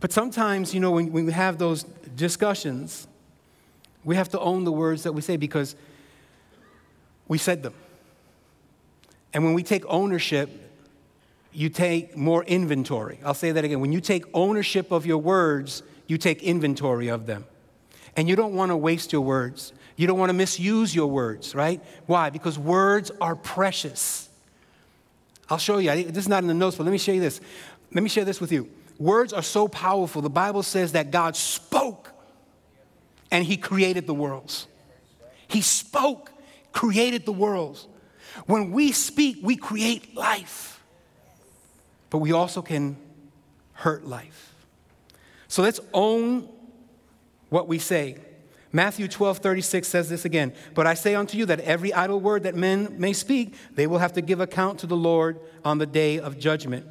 But 0.00 0.12
sometimes, 0.12 0.74
you 0.74 0.80
know, 0.80 0.90
when, 0.90 1.12
when 1.12 1.26
we 1.26 1.32
have 1.32 1.58
those 1.58 1.84
discussions, 2.16 3.06
we 4.04 4.16
have 4.16 4.28
to 4.30 4.40
own 4.40 4.64
the 4.64 4.72
words 4.72 5.04
that 5.04 5.12
we 5.12 5.22
say 5.22 5.36
because 5.36 5.76
we 7.28 7.38
said 7.38 7.62
them. 7.62 7.74
And 9.32 9.44
when 9.44 9.54
we 9.54 9.62
take 9.62 9.84
ownership, 9.86 10.50
you 11.52 11.68
take 11.68 12.16
more 12.16 12.44
inventory. 12.44 13.20
I'll 13.24 13.34
say 13.34 13.52
that 13.52 13.64
again. 13.64 13.80
When 13.80 13.92
you 13.92 14.00
take 14.00 14.24
ownership 14.34 14.90
of 14.90 15.06
your 15.06 15.18
words, 15.18 15.82
you 16.12 16.18
take 16.18 16.42
inventory 16.42 17.08
of 17.08 17.24
them. 17.24 17.46
And 18.16 18.28
you 18.28 18.36
don't 18.36 18.54
want 18.54 18.70
to 18.70 18.76
waste 18.76 19.14
your 19.14 19.22
words. 19.22 19.72
You 19.96 20.06
don't 20.06 20.18
want 20.18 20.28
to 20.28 20.34
misuse 20.34 20.94
your 20.94 21.06
words, 21.06 21.54
right? 21.54 21.80
Why? 22.04 22.28
Because 22.28 22.58
words 22.58 23.10
are 23.18 23.34
precious. 23.34 24.28
I'll 25.48 25.56
show 25.56 25.78
you. 25.78 26.04
This 26.04 26.24
is 26.24 26.28
not 26.28 26.42
in 26.42 26.48
the 26.48 26.54
notes, 26.54 26.76
but 26.76 26.84
let 26.84 26.92
me 26.92 26.98
show 26.98 27.12
you 27.12 27.20
this. 27.20 27.40
Let 27.94 28.02
me 28.02 28.10
share 28.10 28.26
this 28.26 28.42
with 28.42 28.52
you. 28.52 28.68
Words 28.98 29.32
are 29.32 29.42
so 29.42 29.68
powerful. 29.68 30.20
The 30.20 30.28
Bible 30.28 30.62
says 30.62 30.92
that 30.92 31.10
God 31.10 31.34
spoke 31.34 32.12
and 33.30 33.42
He 33.42 33.56
created 33.56 34.06
the 34.06 34.12
worlds. 34.12 34.66
He 35.48 35.62
spoke, 35.62 36.30
created 36.72 37.24
the 37.24 37.32
worlds. 37.32 37.88
When 38.44 38.70
we 38.70 38.92
speak, 38.92 39.38
we 39.42 39.56
create 39.56 40.14
life, 40.14 40.82
but 42.10 42.18
we 42.18 42.32
also 42.32 42.60
can 42.60 42.98
hurt 43.72 44.06
life. 44.06 44.51
So 45.52 45.60
let's 45.60 45.80
own 45.92 46.48
what 47.50 47.68
we 47.68 47.78
say. 47.78 48.16
Matthew 48.72 49.06
12, 49.06 49.36
36 49.36 49.86
says 49.86 50.08
this 50.08 50.24
again. 50.24 50.54
But 50.72 50.86
I 50.86 50.94
say 50.94 51.14
unto 51.14 51.36
you 51.36 51.44
that 51.44 51.60
every 51.60 51.92
idle 51.92 52.20
word 52.20 52.44
that 52.44 52.54
men 52.54 52.94
may 52.98 53.12
speak, 53.12 53.52
they 53.74 53.86
will 53.86 53.98
have 53.98 54.14
to 54.14 54.22
give 54.22 54.40
account 54.40 54.78
to 54.78 54.86
the 54.86 54.96
Lord 54.96 55.38
on 55.62 55.76
the 55.76 55.84
day 55.84 56.18
of 56.18 56.38
judgment. 56.38 56.86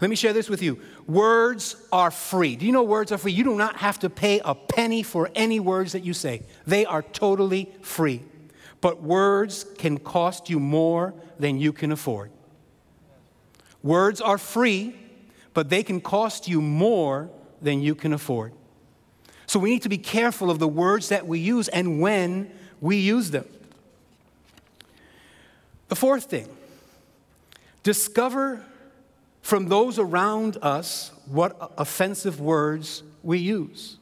Let 0.00 0.08
me 0.08 0.16
share 0.16 0.32
this 0.32 0.48
with 0.48 0.62
you. 0.62 0.80
Words 1.06 1.76
are 1.92 2.10
free. 2.10 2.56
Do 2.56 2.64
you 2.64 2.72
know 2.72 2.82
words 2.82 3.12
are 3.12 3.18
free? 3.18 3.32
You 3.32 3.44
do 3.44 3.56
not 3.56 3.76
have 3.76 3.98
to 3.98 4.08
pay 4.08 4.40
a 4.42 4.54
penny 4.54 5.02
for 5.02 5.28
any 5.34 5.60
words 5.60 5.92
that 5.92 6.02
you 6.02 6.14
say, 6.14 6.44
they 6.66 6.86
are 6.86 7.02
totally 7.02 7.70
free. 7.82 8.22
But 8.80 9.02
words 9.02 9.66
can 9.76 9.98
cost 9.98 10.48
you 10.48 10.58
more 10.58 11.12
than 11.38 11.58
you 11.58 11.74
can 11.74 11.92
afford. 11.92 12.30
Words 13.82 14.22
are 14.22 14.38
free, 14.38 14.96
but 15.52 15.68
they 15.68 15.82
can 15.82 16.00
cost 16.00 16.48
you 16.48 16.62
more 16.62 17.30
than 17.62 17.80
you 17.80 17.94
can 17.94 18.12
afford. 18.12 18.52
So 19.46 19.58
we 19.58 19.70
need 19.70 19.82
to 19.82 19.88
be 19.88 19.98
careful 19.98 20.50
of 20.50 20.58
the 20.58 20.68
words 20.68 21.08
that 21.10 21.26
we 21.26 21.38
use 21.38 21.68
and 21.68 22.00
when 22.00 22.50
we 22.80 22.96
use 22.96 23.30
them. 23.30 23.46
The 25.88 25.96
fourth 25.96 26.24
thing 26.24 26.48
discover 27.82 28.64
from 29.42 29.68
those 29.68 29.98
around 29.98 30.56
us 30.62 31.10
what 31.26 31.72
offensive 31.76 32.40
words 32.40 33.02
we 33.22 33.38
use. 33.38 33.96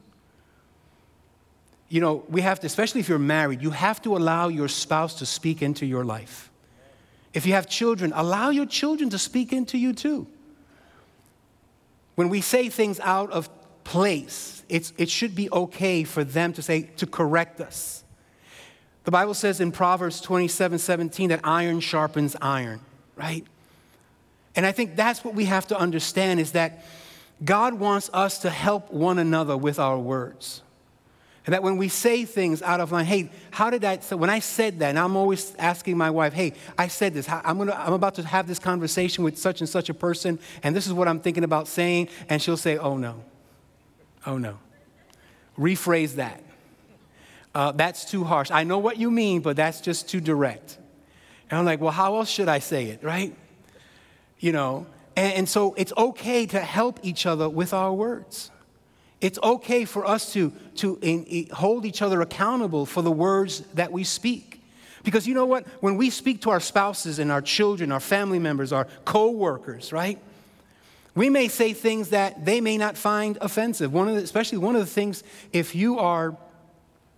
You 1.88 2.00
know, 2.00 2.24
we 2.28 2.42
have 2.42 2.60
to, 2.60 2.66
especially 2.66 3.00
if 3.00 3.08
you're 3.08 3.18
married, 3.18 3.62
you 3.62 3.70
have 3.70 4.00
to 4.02 4.16
allow 4.16 4.48
your 4.48 4.68
spouse 4.68 5.14
to 5.16 5.26
speak 5.26 5.62
into 5.62 5.84
your 5.84 6.04
life. 6.04 6.50
If 7.34 7.46
you 7.46 7.54
have 7.54 7.68
children, 7.68 8.12
allow 8.14 8.50
your 8.50 8.66
children 8.66 9.10
to 9.10 9.18
speak 9.18 9.52
into 9.52 9.76
you 9.78 9.92
too. 9.92 10.26
When 12.20 12.28
we 12.28 12.42
say 12.42 12.68
things 12.68 13.00
out 13.00 13.30
of 13.30 13.48
place, 13.82 14.62
it's, 14.68 14.92
it 14.98 15.08
should 15.08 15.34
be 15.34 15.50
okay 15.50 16.04
for 16.04 16.22
them 16.22 16.52
to 16.52 16.60
say, 16.60 16.82
to 16.98 17.06
correct 17.06 17.62
us. 17.62 18.04
The 19.04 19.10
Bible 19.10 19.32
says 19.32 19.58
in 19.58 19.72
Proverbs 19.72 20.20
27 20.20 20.78
17 20.80 21.30
that 21.30 21.40
iron 21.44 21.80
sharpens 21.80 22.36
iron, 22.42 22.80
right? 23.16 23.46
And 24.54 24.66
I 24.66 24.72
think 24.72 24.96
that's 24.96 25.24
what 25.24 25.34
we 25.34 25.46
have 25.46 25.66
to 25.68 25.78
understand 25.78 26.40
is 26.40 26.52
that 26.52 26.84
God 27.42 27.72
wants 27.72 28.10
us 28.12 28.40
to 28.40 28.50
help 28.50 28.92
one 28.92 29.18
another 29.18 29.56
with 29.56 29.78
our 29.78 29.98
words. 29.98 30.60
And 31.46 31.54
that 31.54 31.62
when 31.62 31.78
we 31.78 31.88
say 31.88 32.24
things 32.24 32.60
out 32.62 32.80
of 32.80 32.92
line, 32.92 33.06
hey, 33.06 33.30
how 33.50 33.70
did 33.70 33.84
I, 33.84 33.98
so 34.00 34.16
when 34.16 34.28
I 34.28 34.40
said 34.40 34.78
that, 34.80 34.90
and 34.90 34.98
I'm 34.98 35.16
always 35.16 35.54
asking 35.56 35.96
my 35.96 36.10
wife, 36.10 36.34
hey, 36.34 36.52
I 36.76 36.88
said 36.88 37.14
this, 37.14 37.28
I'm, 37.28 37.58
gonna, 37.58 37.72
I'm 37.72 37.94
about 37.94 38.16
to 38.16 38.22
have 38.22 38.46
this 38.46 38.58
conversation 38.58 39.24
with 39.24 39.38
such 39.38 39.60
and 39.60 39.68
such 39.68 39.88
a 39.88 39.94
person, 39.94 40.38
and 40.62 40.76
this 40.76 40.86
is 40.86 40.92
what 40.92 41.08
I'm 41.08 41.18
thinking 41.18 41.44
about 41.44 41.66
saying, 41.66 42.08
and 42.28 42.42
she'll 42.42 42.58
say, 42.58 42.76
oh 42.76 42.96
no, 42.96 43.24
oh 44.26 44.36
no. 44.36 44.58
Rephrase 45.58 46.16
that. 46.16 46.42
Uh, 47.54 47.72
that's 47.72 48.04
too 48.04 48.24
harsh. 48.24 48.50
I 48.50 48.64
know 48.64 48.78
what 48.78 48.98
you 48.98 49.10
mean, 49.10 49.40
but 49.40 49.56
that's 49.56 49.80
just 49.80 50.08
too 50.08 50.20
direct. 50.20 50.78
And 51.50 51.58
I'm 51.58 51.64
like, 51.64 51.80
well, 51.80 51.90
how 51.90 52.16
else 52.16 52.30
should 52.30 52.48
I 52.48 52.60
say 52.60 52.86
it, 52.86 53.02
right? 53.02 53.34
you 54.40 54.52
know. 54.52 54.86
And, 55.14 55.34
and 55.34 55.48
so 55.48 55.74
it's 55.76 55.92
okay 55.96 56.46
to 56.46 56.58
help 56.58 56.98
each 57.02 57.26
other 57.26 57.48
with 57.48 57.72
our 57.72 57.92
words. 57.92 58.50
It's 59.20 59.38
okay 59.42 59.84
for 59.84 60.06
us 60.06 60.32
to, 60.32 60.52
to 60.76 60.98
in, 61.02 61.24
in, 61.24 61.48
hold 61.50 61.84
each 61.84 62.00
other 62.00 62.22
accountable 62.22 62.86
for 62.86 63.02
the 63.02 63.10
words 63.10 63.60
that 63.74 63.92
we 63.92 64.04
speak. 64.04 64.62
Because 65.02 65.26
you 65.26 65.34
know 65.34 65.46
what? 65.46 65.66
When 65.80 65.96
we 65.96 66.10
speak 66.10 66.42
to 66.42 66.50
our 66.50 66.60
spouses 66.60 67.18
and 67.18 67.30
our 67.30 67.42
children, 67.42 67.92
our 67.92 68.00
family 68.00 68.38
members, 68.38 68.72
our 68.72 68.86
co 69.04 69.30
workers, 69.30 69.92
right? 69.92 70.18
We 71.14 71.28
may 71.28 71.48
say 71.48 71.72
things 71.72 72.10
that 72.10 72.44
they 72.44 72.60
may 72.60 72.78
not 72.78 72.96
find 72.96 73.36
offensive. 73.40 73.92
One 73.92 74.08
of 74.08 74.14
the, 74.14 74.22
especially 74.22 74.58
one 74.58 74.76
of 74.76 74.80
the 74.80 74.90
things, 74.90 75.22
if 75.52 75.74
you 75.74 75.98
are, 75.98 76.36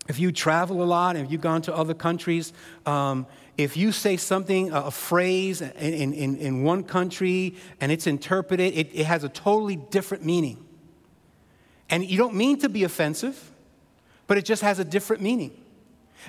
if 0.08 0.18
you 0.18 0.32
travel 0.32 0.82
a 0.82 0.84
lot 0.84 1.16
if 1.16 1.30
you've 1.30 1.40
gone 1.40 1.62
to 1.62 1.74
other 1.74 1.94
countries, 1.94 2.52
um, 2.86 3.26
if 3.58 3.76
you 3.76 3.92
say 3.92 4.16
something, 4.16 4.72
a 4.72 4.90
phrase 4.90 5.60
in, 5.60 6.14
in, 6.14 6.36
in 6.36 6.62
one 6.62 6.84
country 6.84 7.54
and 7.80 7.92
it's 7.92 8.06
interpreted, 8.06 8.74
it, 8.74 8.90
it 8.92 9.04
has 9.04 9.24
a 9.24 9.28
totally 9.28 9.76
different 9.76 10.24
meaning. 10.24 10.64
And 11.92 12.04
you 12.08 12.16
don't 12.16 12.34
mean 12.34 12.58
to 12.60 12.68
be 12.68 12.82
offensive, 12.84 13.52
but 14.26 14.38
it 14.38 14.44
just 14.44 14.62
has 14.62 14.80
a 14.80 14.84
different 14.84 15.22
meaning. 15.22 15.52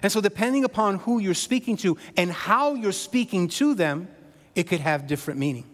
And 0.01 0.11
so, 0.11 0.19
depending 0.19 0.65
upon 0.65 0.97
who 0.97 1.19
you're 1.19 1.33
speaking 1.33 1.77
to 1.77 1.97
and 2.17 2.31
how 2.31 2.73
you're 2.73 2.91
speaking 2.91 3.47
to 3.49 3.73
them, 3.73 4.09
it 4.55 4.63
could 4.63 4.81
have 4.81 5.07
different 5.07 5.39
meaning. 5.39 5.65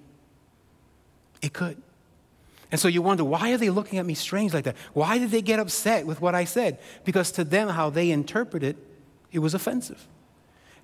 It 1.41 1.53
could. 1.53 1.81
And 2.72 2.79
so 2.79 2.88
you 2.88 3.01
wonder, 3.01 3.24
why 3.24 3.51
are 3.51 3.58
they 3.58 3.72
looking 3.72 3.98
at 3.98 4.05
me 4.05 4.13
strange 4.13 4.53
like 4.53 4.65
that? 4.65 4.75
Why 4.93 5.17
did 5.17 5.31
they 5.31 5.41
get 5.41 5.60
upset 5.60 6.05
with 6.05 6.22
what 6.22 6.36
I 6.36 6.43
said? 6.43 6.77
Because 7.03 7.31
to 7.31 7.43
them, 7.43 7.69
how 7.69 7.89
they 7.89 8.12
interpret 8.12 8.62
it, 8.62 8.77
it 9.31 9.39
was 9.39 9.55
offensive. 9.55 10.08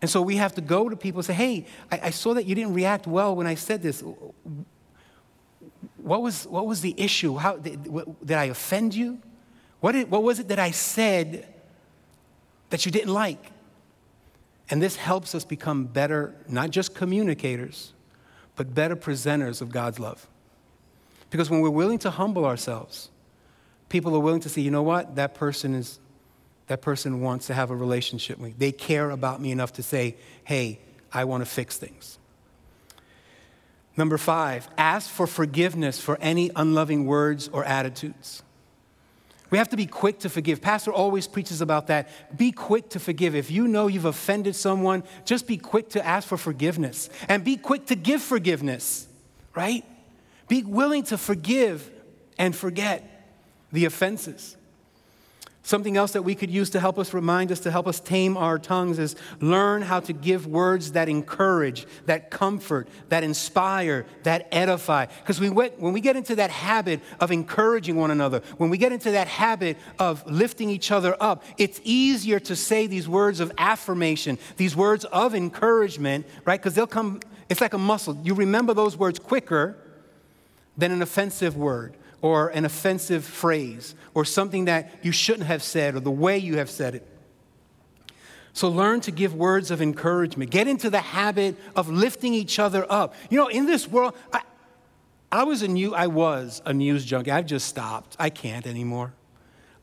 And 0.01 0.09
so 0.09 0.21
we 0.21 0.38
have 0.38 0.55
to 0.55 0.62
go 0.62 0.89
to 0.89 0.95
people 0.95 1.19
and 1.19 1.25
say, 1.25 1.33
hey, 1.33 1.65
I, 1.91 2.00
I 2.03 2.09
saw 2.09 2.33
that 2.33 2.45
you 2.45 2.55
didn't 2.55 2.74
react 2.74 3.05
well 3.05 3.35
when 3.35 3.45
I 3.45 3.55
said 3.55 3.83
this. 3.83 4.03
What 6.05 6.21
was, 6.21 6.45
what 6.45 6.67
was 6.67 6.81
the 6.81 6.93
issue? 6.97 7.35
How, 7.38 7.57
did, 7.57 7.83
did 8.24 8.38
I 8.38 8.45
offend 8.45 8.93
you? 8.93 9.17
What, 9.79 9.93
did, 9.93 10.12
what 10.12 10.21
was 10.21 10.39
it 10.39 10.50
that 10.50 10.59
I 10.59 10.69
said 10.69 11.51
that 12.69 12.85
you 12.85 12.91
didn't 12.91 13.12
like? 13.12 13.43
And 14.69 14.83
this 14.83 14.97
helps 14.97 15.33
us 15.33 15.43
become 15.43 15.85
better, 15.85 16.35
not 16.47 16.69
just 16.69 16.93
communicators, 16.93 17.93
but 18.55 18.75
better 18.75 18.95
presenters 18.95 19.63
of 19.63 19.71
God's 19.71 20.00
love. 20.00 20.27
Because 21.31 21.50
when 21.50 21.62
we're 21.62 21.71
willing 21.71 21.97
to 22.00 22.12
humble 22.12 22.45
ourselves, 22.45 23.09
people 23.89 24.15
are 24.15 24.19
willing 24.19 24.41
to 24.41 24.50
say, 24.50 24.62
you 24.62 24.69
know 24.69 24.83
what, 24.83 25.15
that 25.15 25.33
person 25.33 25.74
is 25.74 26.00
that 26.67 26.83
person 26.83 27.21
wants 27.21 27.47
to 27.47 27.55
have 27.55 27.71
a 27.71 27.75
relationship 27.75 28.38
with 28.38 28.50
me. 28.50 28.55
They 28.57 28.71
care 28.71 29.09
about 29.09 29.41
me 29.41 29.51
enough 29.51 29.74
to 29.74 29.83
say, 29.83 30.17
hey, 30.43 30.79
I 31.12 31.24
want 31.24 31.41
to 31.41 31.50
fix 31.50 31.77
things. 31.77 32.19
Number 33.97 34.17
five, 34.17 34.67
ask 34.77 35.09
for 35.09 35.25
forgiveness 35.25 35.99
for 35.99 36.17
any 36.19 36.51
unloving 36.55 37.05
words 37.05 37.47
or 37.47 37.63
attitudes. 37.63 38.43
We 39.49 39.57
have 39.57 39.69
to 39.69 39.77
be 39.77 39.85
quick 39.85 40.19
to 40.19 40.29
forgive. 40.29 40.61
Pastor 40.61 40.91
always 40.91 41.27
preaches 41.27 41.61
about 41.61 41.87
that. 41.87 42.09
Be 42.35 42.51
quick 42.51 42.89
to 42.89 42.99
forgive. 42.99 43.35
If 43.35 43.51
you 43.51 43.67
know 43.67 43.87
you've 43.87 44.05
offended 44.05 44.55
someone, 44.55 45.03
just 45.23 45.47
be 45.47 45.57
quick 45.57 45.89
to 45.91 46.05
ask 46.05 46.27
for 46.27 46.35
forgiveness 46.35 47.09
and 47.29 47.43
be 47.43 47.55
quick 47.55 47.85
to 47.87 47.95
give 47.95 48.21
forgiveness, 48.21 49.07
right? 49.55 49.85
Be 50.47 50.63
willing 50.63 51.03
to 51.03 51.17
forgive 51.17 51.89
and 52.37 52.55
forget 52.55 53.31
the 53.71 53.85
offenses. 53.85 54.54
Something 55.65 55.98
else 55.98 56.12
that 56.12 56.22
we 56.22 56.36
could 56.36 56.51
use 56.51 56.69
to 56.69 56.79
help 56.79 57.00
us 57.00 57.12
remind 57.12 57.51
us, 57.51 57.60
to 57.62 57.72
help 57.72 57.88
us 57.88 58.00
tame 58.00 58.38
our 58.38 58.60
tongues, 58.60 59.00
is 59.00 59.15
learn 59.41 59.81
how 59.81 60.00
to 60.01 60.13
give 60.13 60.45
words 60.45 60.91
that 60.91 61.10
encourage, 61.10 61.88
that 62.05 62.29
comfort, 62.29 62.88
that 63.10 63.24
inspire, 63.24 64.05
that 64.22 64.48
edify. 64.51 65.07
Because 65.07 65.39
we 65.39 65.50
when 65.50 65.91
we 65.91 66.01
get 66.01 66.15
into 66.15 66.36
that 66.36 66.51
habit 66.51 67.01
of 67.19 67.31
encouraging 67.31 67.95
one 67.95 68.12
another, 68.12 68.43
when 68.57 68.69
we 68.69 68.77
get 68.77 68.91
into 68.91 69.10
that 69.10 69.27
habit 69.27 69.77
of 69.98 70.24
lifting 70.29 70.69
each 70.69 70.91
other 70.91 71.17
up, 71.19 71.43
it's 71.57 71.81
easier 71.84 72.39
to 72.41 72.55
say 72.55 72.86
these 72.86 73.10
words 73.10 73.39
of 73.39 73.51
affirmation, 73.57 74.38
these 74.57 74.75
words 74.75 75.03
of 75.05 75.34
encouragement, 75.34 76.27
right? 76.45 76.62
Because 76.62 76.75
they'll 76.75 76.86
come, 76.86 77.22
it's 77.50 77.60
like 77.60 77.74
a 77.74 77.79
muscle. 77.79 78.15
You 78.24 78.36
remember 78.36 78.75
those 78.75 78.95
words 78.95 79.17
quicker 79.17 79.75
than 80.77 80.91
an 80.91 81.01
offensive 81.01 81.57
word 81.57 81.98
or 82.25 82.48
an 82.48 82.65
offensive 82.65 83.24
phrase 83.24 83.94
or 84.15 84.25
something 84.25 84.65
that 84.65 84.91
you 85.03 85.12
shouldn't 85.12 85.46
have 85.46 85.62
said 85.62 85.94
or 85.94 86.00
the 86.00 86.10
way 86.10 86.39
you 86.39 86.58
have 86.58 86.72
said 86.72 86.96
it. 86.96 87.08
So 88.51 88.67
learn 88.67 89.01
to 89.01 89.12
give 89.12 89.36
words 89.36 89.70
of 89.70 89.79
encouragement. 89.79 90.50
Get 90.50 90.67
into 90.67 90.89
the 90.89 91.01
habit 91.01 91.55
of 91.75 91.88
lifting 91.88 92.34
each 92.34 92.58
other 92.58 92.84
up. 92.89 93.13
You 93.29 93.38
know, 93.38 93.48
in 93.48 93.67
this 93.67 93.88
world, 93.88 94.15
I, 94.34 94.41
I 95.32 95.44
was 95.44 95.62
a 95.62 95.67
new, 95.67 95.94
I 95.94 96.08
was 96.08 96.63
a 96.65 96.74
news 96.74 97.05
junkie. 97.05 97.29
I've 97.29 97.46
just 97.46 97.67
stopped. 97.67 98.15
I 98.17 98.32
can't 98.32 98.65
anymore. 98.65 99.13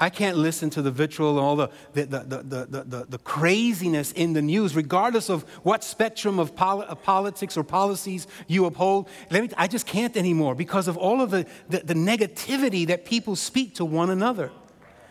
I 0.03 0.11
can't 0.11 0.37
listen 0.37 0.69
to 0.71 0.83
the 0.83 0.91
vitriol 0.91 1.39
and 1.39 1.47
all 1.47 1.55
the, 1.55 1.71
the, 1.93 2.07
the, 2.07 3.07
the, 3.09 3.19
craziness 3.19 4.11
in 4.11 4.33
the 4.33 4.43
news, 4.43 4.75
regardless 4.75 5.31
of 5.31 5.45
what 5.63 5.85
spectrum 5.85 6.41
of, 6.41 6.57
poli- 6.57 6.87
of 6.87 7.05
politics 7.05 7.57
or 7.57 7.63
policies 7.63 8.27
you 8.49 8.67
uphold. 8.67 9.09
I 9.31 9.69
just 9.69 9.87
can't 9.87 10.17
anymore 10.17 10.57
because 10.57 10.89
of 10.89 10.97
all 10.97 11.23
of 11.23 11.31
the, 11.31 11.47
the, 11.69 11.79
the 11.85 11.95
negativity 11.95 12.85
that 12.89 13.05
people 13.05 13.37
speak 13.37 13.77
to 13.77 13.85
one 13.85 14.11
another. 14.11 14.51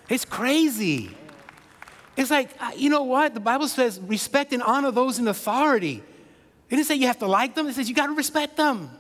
It's 0.09 0.25
crazy. 0.25 1.15
It's 2.17 2.29
like, 2.29 2.49
uh, 2.59 2.71
you 2.75 2.89
know 2.89 3.03
what? 3.03 3.33
The 3.33 3.39
Bible 3.39 3.69
says 3.69 3.97
respect 3.97 4.51
and 4.51 4.61
honor 4.61 4.91
those 4.91 5.19
in 5.19 5.27
authority. 5.29 6.03
It 6.69 6.75
didn't 6.75 6.87
say 6.87 6.95
you 6.95 7.07
have 7.07 7.19
to 7.19 7.27
like 7.27 7.55
them, 7.55 7.67
it 7.67 7.75
says 7.75 7.87
you 7.87 7.95
got 7.95 8.07
to 8.07 8.13
respect 8.13 8.57
them. 8.57 8.91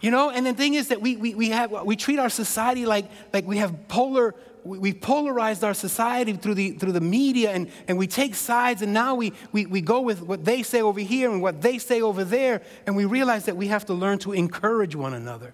You 0.00 0.12
know, 0.12 0.30
and 0.30 0.46
the 0.46 0.54
thing 0.54 0.74
is 0.74 0.88
that 0.88 1.00
we, 1.00 1.16
we, 1.16 1.34
we, 1.34 1.50
have, 1.50 1.72
we 1.84 1.96
treat 1.96 2.18
our 2.18 2.30
society 2.30 2.86
like, 2.86 3.10
like 3.32 3.46
we 3.46 3.56
have 3.56 3.88
polar, 3.88 4.34
we, 4.62 4.78
we 4.78 4.92
polarized 4.92 5.64
our 5.64 5.74
society 5.74 6.34
through 6.34 6.54
the, 6.54 6.70
through 6.72 6.92
the 6.92 7.00
media 7.00 7.50
and, 7.50 7.68
and 7.88 7.98
we 7.98 8.06
take 8.06 8.36
sides 8.36 8.80
and 8.80 8.92
now 8.92 9.16
we, 9.16 9.32
we, 9.50 9.66
we 9.66 9.80
go 9.80 10.00
with 10.00 10.22
what 10.22 10.44
they 10.44 10.62
say 10.62 10.82
over 10.82 11.00
here 11.00 11.30
and 11.30 11.42
what 11.42 11.62
they 11.62 11.78
say 11.78 12.00
over 12.00 12.22
there 12.22 12.62
and 12.86 12.94
we 12.94 13.06
realize 13.06 13.46
that 13.46 13.56
we 13.56 13.68
have 13.68 13.86
to 13.86 13.94
learn 13.94 14.18
to 14.20 14.32
encourage 14.32 14.94
one 14.94 15.14
another. 15.14 15.52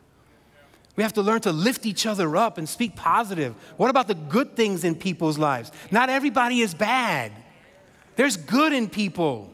We 0.97 1.03
have 1.03 1.15
to 1.15 1.23
learn 1.23 1.41
to 1.41 1.53
lift 1.53 1.87
each 1.87 2.07
other 2.07 2.37
up 2.37 2.59
and 2.59 2.69
speak 2.69 2.95
positive. 2.95 3.55
What 3.79 3.91
about 3.91 4.09
the 4.09 4.15
good 4.15 4.55
things 4.55 4.85
in 4.85 4.95
people's 4.95 5.39
lives? 5.39 5.73
Not 5.91 6.09
everybody 6.09 6.61
is 6.61 6.75
bad. 6.75 7.33
There's 8.17 8.37
good 8.37 8.73
in 8.73 8.89
people. 8.89 9.51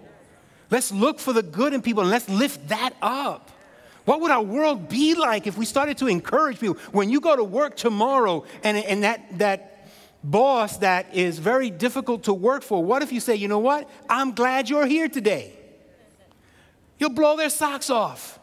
Let's 0.69 0.93
look 0.93 1.19
for 1.19 1.33
the 1.33 1.43
good 1.43 1.73
in 1.73 1.81
people 1.81 2.03
and 2.03 2.11
let's 2.11 2.29
lift 2.29 2.69
that 2.69 2.95
up. 3.01 3.51
What 4.05 4.21
would 4.21 4.31
our 4.31 4.43
world 4.43 4.89
be 4.89 5.15
like 5.15 5.47
if 5.47 5.59
we 5.59 5.65
started 5.65 5.99
to 5.99 6.07
encourage 6.07 6.59
people? 6.59 6.77
When 6.93 7.11
you 7.11 7.21
go 7.21 7.37
to 7.37 7.45
work 7.45 7.77
tomorrow 7.77 8.45
and, 8.65 8.77
and 8.79 9.03
that, 9.05 9.39
that 9.39 9.89
boss 10.25 10.79
that 10.79 11.15
is 11.15 11.39
very 11.39 11.71
difficult 11.71 12.25
to 12.25 12.35
work 12.35 12.63
for, 12.63 12.83
what 12.83 13.03
if 13.03 13.13
you 13.13 13.21
say, 13.21 13.35
you 13.35 13.49
know 13.49 13.59
what? 13.59 13.89
I'm 14.09 14.33
glad 14.33 14.69
you're 14.69 14.87
here 14.87 15.09
today? 15.09 15.53
You'll 16.99 17.11
blow 17.11 17.37
their 17.37 17.51
socks 17.51 17.91
off. 17.91 18.39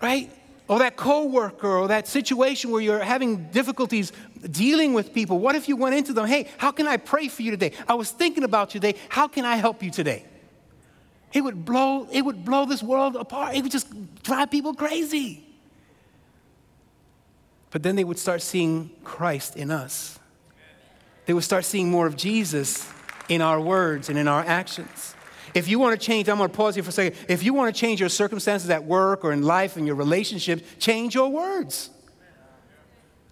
Right? 0.00 0.30
Or 0.68 0.80
that 0.80 0.96
coworker 0.96 1.68
or 1.68 1.88
that 1.88 2.08
situation 2.08 2.70
where 2.70 2.80
you're 2.80 3.02
having 3.02 3.44
difficulties 3.50 4.12
dealing 4.50 4.94
with 4.94 5.12
people. 5.12 5.38
What 5.38 5.54
if 5.54 5.68
you 5.68 5.76
went 5.76 5.94
into 5.94 6.12
them, 6.12 6.26
hey, 6.26 6.48
how 6.58 6.72
can 6.72 6.88
I 6.88 6.96
pray 6.96 7.28
for 7.28 7.42
you 7.42 7.50
today? 7.52 7.72
I 7.86 7.94
was 7.94 8.10
thinking 8.10 8.42
about 8.42 8.74
you 8.74 8.80
today. 8.80 8.98
How 9.08 9.28
can 9.28 9.44
I 9.44 9.56
help 9.56 9.82
you 9.82 9.90
today? 9.90 10.24
It 11.32 11.40
would 11.40 11.64
blow, 11.64 12.06
it 12.10 12.22
would 12.22 12.44
blow 12.44 12.66
this 12.66 12.82
world 12.82 13.16
apart. 13.16 13.54
It 13.54 13.62
would 13.62 13.72
just 13.72 14.22
drive 14.22 14.50
people 14.50 14.74
crazy. 14.74 15.44
But 17.70 17.82
then 17.82 17.96
they 17.96 18.04
would 18.04 18.18
start 18.18 18.42
seeing 18.42 18.90
Christ 19.02 19.56
in 19.56 19.70
us. 19.70 20.18
They 21.24 21.32
would 21.32 21.44
start 21.44 21.64
seeing 21.64 21.90
more 21.90 22.06
of 22.06 22.16
Jesus 22.16 22.86
in 23.28 23.40
our 23.40 23.60
words 23.60 24.08
and 24.10 24.18
in 24.18 24.28
our 24.28 24.42
actions. 24.42 25.14
If 25.54 25.68
you 25.68 25.78
want 25.78 25.98
to 25.98 26.06
change, 26.06 26.28
I'm 26.28 26.38
going 26.38 26.50
to 26.50 26.56
pause 26.56 26.74
here 26.74 26.84
for 26.84 26.90
a 26.90 26.92
second. 26.92 27.18
If 27.28 27.42
you 27.42 27.54
want 27.54 27.74
to 27.74 27.78
change 27.78 28.00
your 28.00 28.08
circumstances 28.08 28.68
at 28.70 28.84
work 28.84 29.24
or 29.24 29.32
in 29.32 29.42
life 29.42 29.76
and 29.76 29.86
your 29.86 29.96
relationships, 29.96 30.62
change 30.78 31.14
your 31.14 31.28
words. 31.28 31.90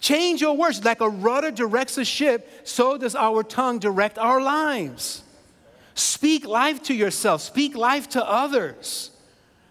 Change 0.00 0.40
your 0.40 0.56
words. 0.56 0.82
Like 0.84 1.00
a 1.00 1.08
rudder 1.08 1.50
directs 1.50 1.98
a 1.98 2.04
ship, 2.04 2.48
so 2.64 2.96
does 2.96 3.14
our 3.14 3.42
tongue 3.42 3.78
direct 3.78 4.18
our 4.18 4.40
lives. 4.40 5.22
Speak 5.94 6.46
life 6.46 6.82
to 6.84 6.94
yourself, 6.94 7.42
speak 7.42 7.76
life 7.76 8.08
to 8.10 8.24
others. 8.24 9.10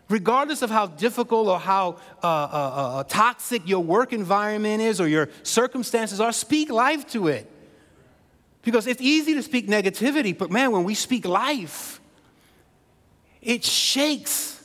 Regardless 0.10 0.64
of 0.64 0.72
how 0.72 0.88
difficult 0.88 1.48
or 1.48 1.60
how 1.60 1.98
uh, 2.24 2.28
uh, 2.28 2.30
uh, 2.30 3.04
toxic 3.04 3.68
your 3.68 3.84
work 3.84 4.12
environment 4.12 4.82
is 4.82 5.00
or 5.00 5.08
your 5.08 5.30
circumstances 5.44 6.20
are, 6.20 6.32
speak 6.32 6.72
life 6.72 7.08
to 7.12 7.28
it. 7.28 7.50
Because 8.64 8.88
it's 8.88 9.02
easy 9.02 9.36
to 9.36 9.44
speak 9.44 9.68
negativity, 9.68 10.36
but 10.36 10.50
man, 10.50 10.72
when 10.72 10.84
we 10.84 10.96
speak 10.96 11.26
life, 11.26 12.02
it 13.42 13.64
shakes 13.64 14.62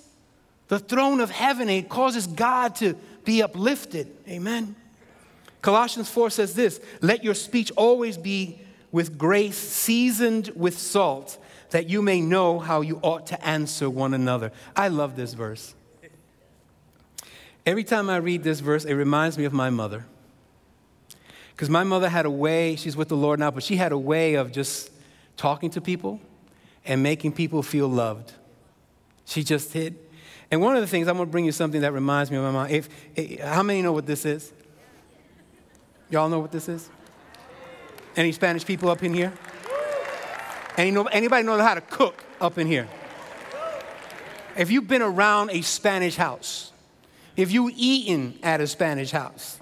the 0.69 0.79
throne 0.79 1.21
of 1.21 1.31
heaven 1.31 1.69
and 1.69 1.85
it 1.85 1.89
causes 1.89 2.27
God 2.27 2.75
to 2.77 2.95
be 3.25 3.43
uplifted. 3.43 4.11
Amen. 4.29 4.75
Colossians 5.63 6.11
4 6.11 6.31
says 6.31 6.55
this 6.55 6.81
Let 7.01 7.23
your 7.23 7.35
speech 7.35 7.71
always 7.77 8.17
be 8.17 8.61
with 8.93 9.19
grace, 9.19 9.57
seasoned 9.57 10.51
with 10.55 10.79
salt, 10.79 11.39
that 11.75 11.91
you 11.91 12.01
may 12.01 12.21
know 12.21 12.61
how 12.61 12.83
you 12.83 13.01
ought 13.03 13.27
to 13.27 13.45
answer 13.45 13.91
one 13.91 14.15
another. 14.15 14.53
I 14.77 14.87
love 14.87 15.17
this 15.17 15.35
verse. 15.35 15.75
Every 17.67 17.83
time 17.83 18.09
I 18.09 18.19
read 18.19 18.45
this 18.45 18.61
verse, 18.61 18.85
it 18.85 18.95
reminds 18.95 19.37
me 19.37 19.45
of 19.45 19.53
my 19.53 19.71
mother. 19.71 20.05
Because 21.51 21.69
my 21.69 21.83
mother 21.83 22.09
had 22.09 22.27
a 22.27 22.31
way, 22.31 22.77
she's 22.77 22.97
with 22.97 23.09
the 23.09 23.17
Lord 23.17 23.41
now, 23.41 23.51
but 23.51 23.65
she 23.65 23.75
had 23.75 23.91
a 23.91 23.99
way 23.99 24.35
of 24.35 24.53
just 24.53 24.93
talking 25.37 25.69
to 25.71 25.81
people 25.81 26.21
and 26.85 27.03
making 27.03 27.33
people 27.33 27.61
feel 27.61 27.89
loved. 27.89 28.35
She 29.25 29.43
just 29.43 29.73
hit. 29.73 29.95
And 30.53 30.61
one 30.61 30.77
of 30.77 30.81
the 30.81 30.87
things, 30.87 31.09
I'm 31.09 31.17
going 31.17 31.27
to 31.27 31.33
bring 31.33 31.45
you 31.45 31.51
something 31.51 31.81
that 31.81 31.93
reminds 31.93 32.31
me 32.31 32.37
of 32.37 32.45
my 32.45 32.53
mom. 32.53 32.71
If, 32.71 32.89
if, 33.17 33.41
how 33.41 33.65
many 33.65 33.83
know 33.83 33.91
what 33.91 34.07
this 34.07 34.25
is? 34.25 34.53
Y'all 36.09 36.29
know 36.29 36.39
what 36.39 36.53
this 36.53 36.69
is? 36.69 36.89
Any 38.15 38.31
Spanish 38.31 38.65
people 38.65 38.91
up 38.91 39.03
in 39.03 39.13
here? 39.13 39.33
Any, 40.77 41.05
anybody 41.13 41.47
know 41.47 41.59
how 41.59 41.75
to 41.75 41.81
cook 41.81 42.25
up 42.41 42.59
in 42.59 42.67
here? 42.67 42.89
If 44.57 44.71
you've 44.71 44.89
been 44.89 45.03
around 45.03 45.51
a 45.51 45.63
Spanish 45.63 46.17
house, 46.17 46.73
if 47.37 47.53
you've 47.53 47.73
eaten 47.77 48.39
at 48.43 48.61
a 48.61 48.67
Spanish 48.67 49.11
house, 49.11 49.59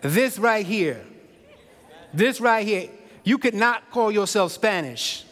this 0.00 0.38
right 0.38 0.64
here, 0.64 1.04
this 2.12 2.40
right 2.40 2.66
here, 2.66 2.88
you 3.24 3.38
could 3.38 3.54
not 3.54 3.90
call 3.90 4.12
yourself 4.12 4.52
Spanish 4.52 5.24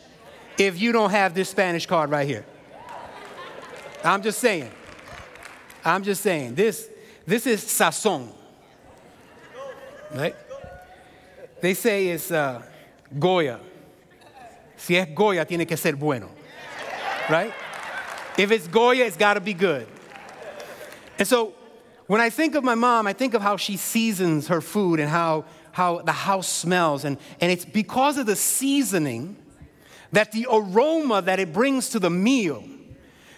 if 0.59 0.81
you 0.81 0.93
don't 0.93 1.11
have 1.11 1.35
this 1.35 1.49
Spanish 1.49 1.87
card 1.87 2.11
right 2.11 2.27
here. 2.27 2.45
I'm 4.03 4.23
just 4.23 4.39
saying. 4.39 4.71
I'm 5.85 6.03
just 6.03 6.23
saying. 6.23 6.55
This, 6.55 6.89
this 7.27 7.47
is 7.47 7.65
sazon. 7.65 8.29
Right? 10.13 10.35
They 11.61 11.75
say 11.75 12.09
it's 12.09 12.31
uh, 12.31 12.63
Goya. 13.19 13.61
Si 14.85 14.97
es 14.97 15.09
Goya, 15.15 15.45
tiene 15.45 15.67
que 15.67 15.77
ser 15.77 15.93
bueno. 15.93 16.29
Right? 17.31 17.53
If 18.37 18.51
it's 18.51 18.69
Goya, 18.69 19.05
it's 19.05 19.17
got 19.17 19.35
to 19.35 19.41
be 19.41 19.55
good. 19.55 19.87
And 21.19 21.27
so 21.27 21.55
when 22.07 22.21
I 22.21 22.31
think 22.31 22.55
of 22.55 22.65
my 22.65 22.75
mom, 22.75 23.07
I 23.07 23.13
think 23.13 23.35
of 23.35 23.43
how 23.43 23.57
she 23.57 23.77
seasons 23.77 24.49
her 24.49 24.61
food 24.61 25.01
and 25.01 25.09
how, 25.09 25.45
how 25.73 26.01
the 26.03 26.13
house 26.13 26.49
smells. 26.49 27.05
And, 27.05 27.19
and 27.41 27.51
it's 27.51 27.65
because 27.65 28.19
of 28.19 28.27
the 28.27 28.37
seasoning 28.37 29.37
that 30.13 30.33
the 30.33 30.47
aroma 30.51 31.23
that 31.23 31.41
it 31.41 31.53
brings 31.53 31.91
to 31.91 31.99
the 31.99 32.11
meal 32.11 32.63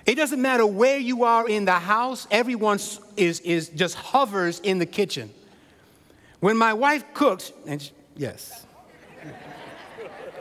it 0.07 0.15
doesn't 0.15 0.41
matter 0.41 0.65
where 0.65 0.99
you 0.99 1.25
are 1.25 1.49
in 1.49 1.65
the 1.65 1.73
house, 1.73 2.29
everyone 2.31 2.79
is, 3.17 3.41
is 3.41 3.69
just 3.71 3.97
hovers 3.97 4.61
in 4.61 4.79
the 4.79 4.87
kitchen. 4.87 5.31
When 6.39 6.57
my 6.57 6.75
wife 6.75 7.05
cooks, 7.13 7.53
and 7.67 7.83
she, 7.83 7.91
yes, 8.17 8.66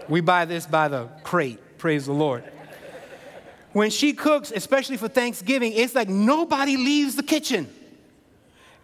we 0.10 0.22
buy 0.22 0.46
this 0.46 0.66
by 0.66 0.88
the 0.88 1.08
crate, 1.24 1.60
praise 1.78 2.06
the 2.06 2.14
Lord. 2.14 2.44
When 3.74 3.90
she 3.90 4.14
cooks, 4.14 4.52
especially 4.56 4.98
for 4.98 5.10
Thanksgiving, 5.10 5.74
it's 5.74 5.96
like 5.96 6.08
nobody 6.08 6.78
leaves 6.78 7.16
the 7.16 7.24
kitchen. 7.24 7.68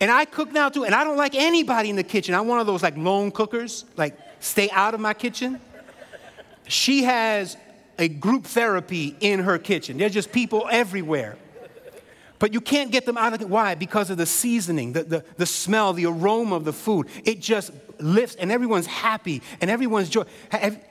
And 0.01 0.11
I 0.11 0.25
cook 0.25 0.51
now 0.51 0.69
too, 0.69 0.83
and 0.83 0.93
I 0.93 1.03
don't 1.03 1.17
like 1.17 1.35
anybody 1.35 1.89
in 1.89 1.95
the 1.95 2.03
kitchen. 2.03 2.33
I'm 2.33 2.47
one 2.47 2.59
of 2.59 2.67
those 2.67 2.83
like 2.83 2.97
lone 2.97 3.31
cookers, 3.31 3.85
like 3.95 4.17
stay 4.39 4.69
out 4.71 4.93
of 4.93 4.99
my 4.99 5.13
kitchen. 5.13 5.61
She 6.67 7.03
has 7.03 7.55
a 7.97 8.07
group 8.07 8.45
therapy 8.45 9.15
in 9.19 9.41
her 9.41 9.59
kitchen. 9.59 9.97
There's 9.97 10.13
just 10.13 10.31
people 10.31 10.67
everywhere. 10.69 11.37
But 12.39 12.53
you 12.53 12.59
can't 12.59 12.91
get 12.91 13.05
them 13.05 13.17
out 13.17 13.33
of 13.33 13.41
it. 13.41 13.47
Why? 13.47 13.75
Because 13.75 14.09
of 14.09 14.17
the 14.17 14.25
seasoning, 14.25 14.93
the, 14.93 15.03
the, 15.03 15.25
the 15.37 15.45
smell, 15.45 15.93
the 15.93 16.07
aroma 16.07 16.55
of 16.55 16.65
the 16.65 16.73
food. 16.73 17.07
It 17.23 17.39
just 17.39 17.69
lifts, 17.99 18.35
and 18.35 18.51
everyone's 18.51 18.87
happy, 18.87 19.43
and 19.61 19.69
everyone's 19.69 20.09
joy. 20.09 20.23
Have, 20.49 20.83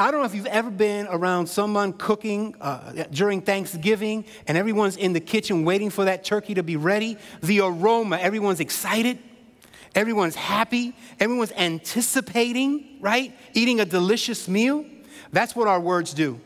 I 0.00 0.12
don't 0.12 0.20
know 0.20 0.26
if 0.26 0.34
you've 0.36 0.46
ever 0.46 0.70
been 0.70 1.08
around 1.10 1.48
someone 1.48 1.92
cooking 1.92 2.54
uh, 2.60 3.06
during 3.10 3.40
Thanksgiving 3.40 4.24
and 4.46 4.56
everyone's 4.56 4.96
in 4.96 5.12
the 5.12 5.18
kitchen 5.18 5.64
waiting 5.64 5.90
for 5.90 6.04
that 6.04 6.22
turkey 6.22 6.54
to 6.54 6.62
be 6.62 6.76
ready. 6.76 7.18
The 7.42 7.62
aroma, 7.62 8.16
everyone's 8.18 8.60
excited, 8.60 9.18
everyone's 9.96 10.36
happy, 10.36 10.94
everyone's 11.18 11.50
anticipating, 11.50 12.98
right? 13.00 13.36
Eating 13.54 13.80
a 13.80 13.84
delicious 13.84 14.46
meal. 14.46 14.86
That's 15.32 15.56
what 15.56 15.66
our 15.66 15.80
words 15.80 16.14
do. 16.14 16.38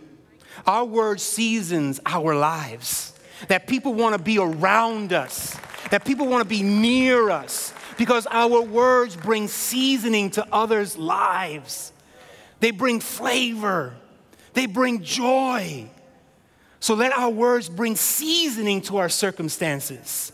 Our 0.66 0.86
word 0.86 1.20
seasons 1.20 2.00
our 2.06 2.34
lives. 2.34 3.12
That 3.48 3.66
people 3.66 3.92
want 3.92 4.16
to 4.16 4.22
be 4.22 4.38
around 4.38 5.12
us, 5.12 5.58
that 5.90 6.06
people 6.06 6.26
want 6.26 6.42
to 6.42 6.48
be 6.48 6.62
near 6.62 7.28
us, 7.28 7.74
because 7.98 8.26
our 8.30 8.62
words 8.62 9.14
bring 9.14 9.46
seasoning 9.46 10.30
to 10.30 10.46
others' 10.50 10.96
lives. 10.96 11.92
They 12.62 12.70
bring 12.70 13.00
flavor, 13.00 13.92
they 14.52 14.66
bring 14.66 15.02
joy. 15.02 15.90
So 16.78 16.94
let 16.94 17.12
our 17.12 17.28
words 17.28 17.68
bring 17.68 17.96
seasoning 17.96 18.82
to 18.82 18.98
our 18.98 19.08
circumstances. 19.08 20.30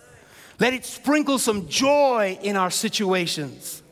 Let 0.61 0.75
it 0.75 0.85
sprinkle 0.85 1.38
some 1.38 1.69
joy 1.69 2.38
in 2.43 2.55
our 2.55 2.71
situations. 2.71 3.83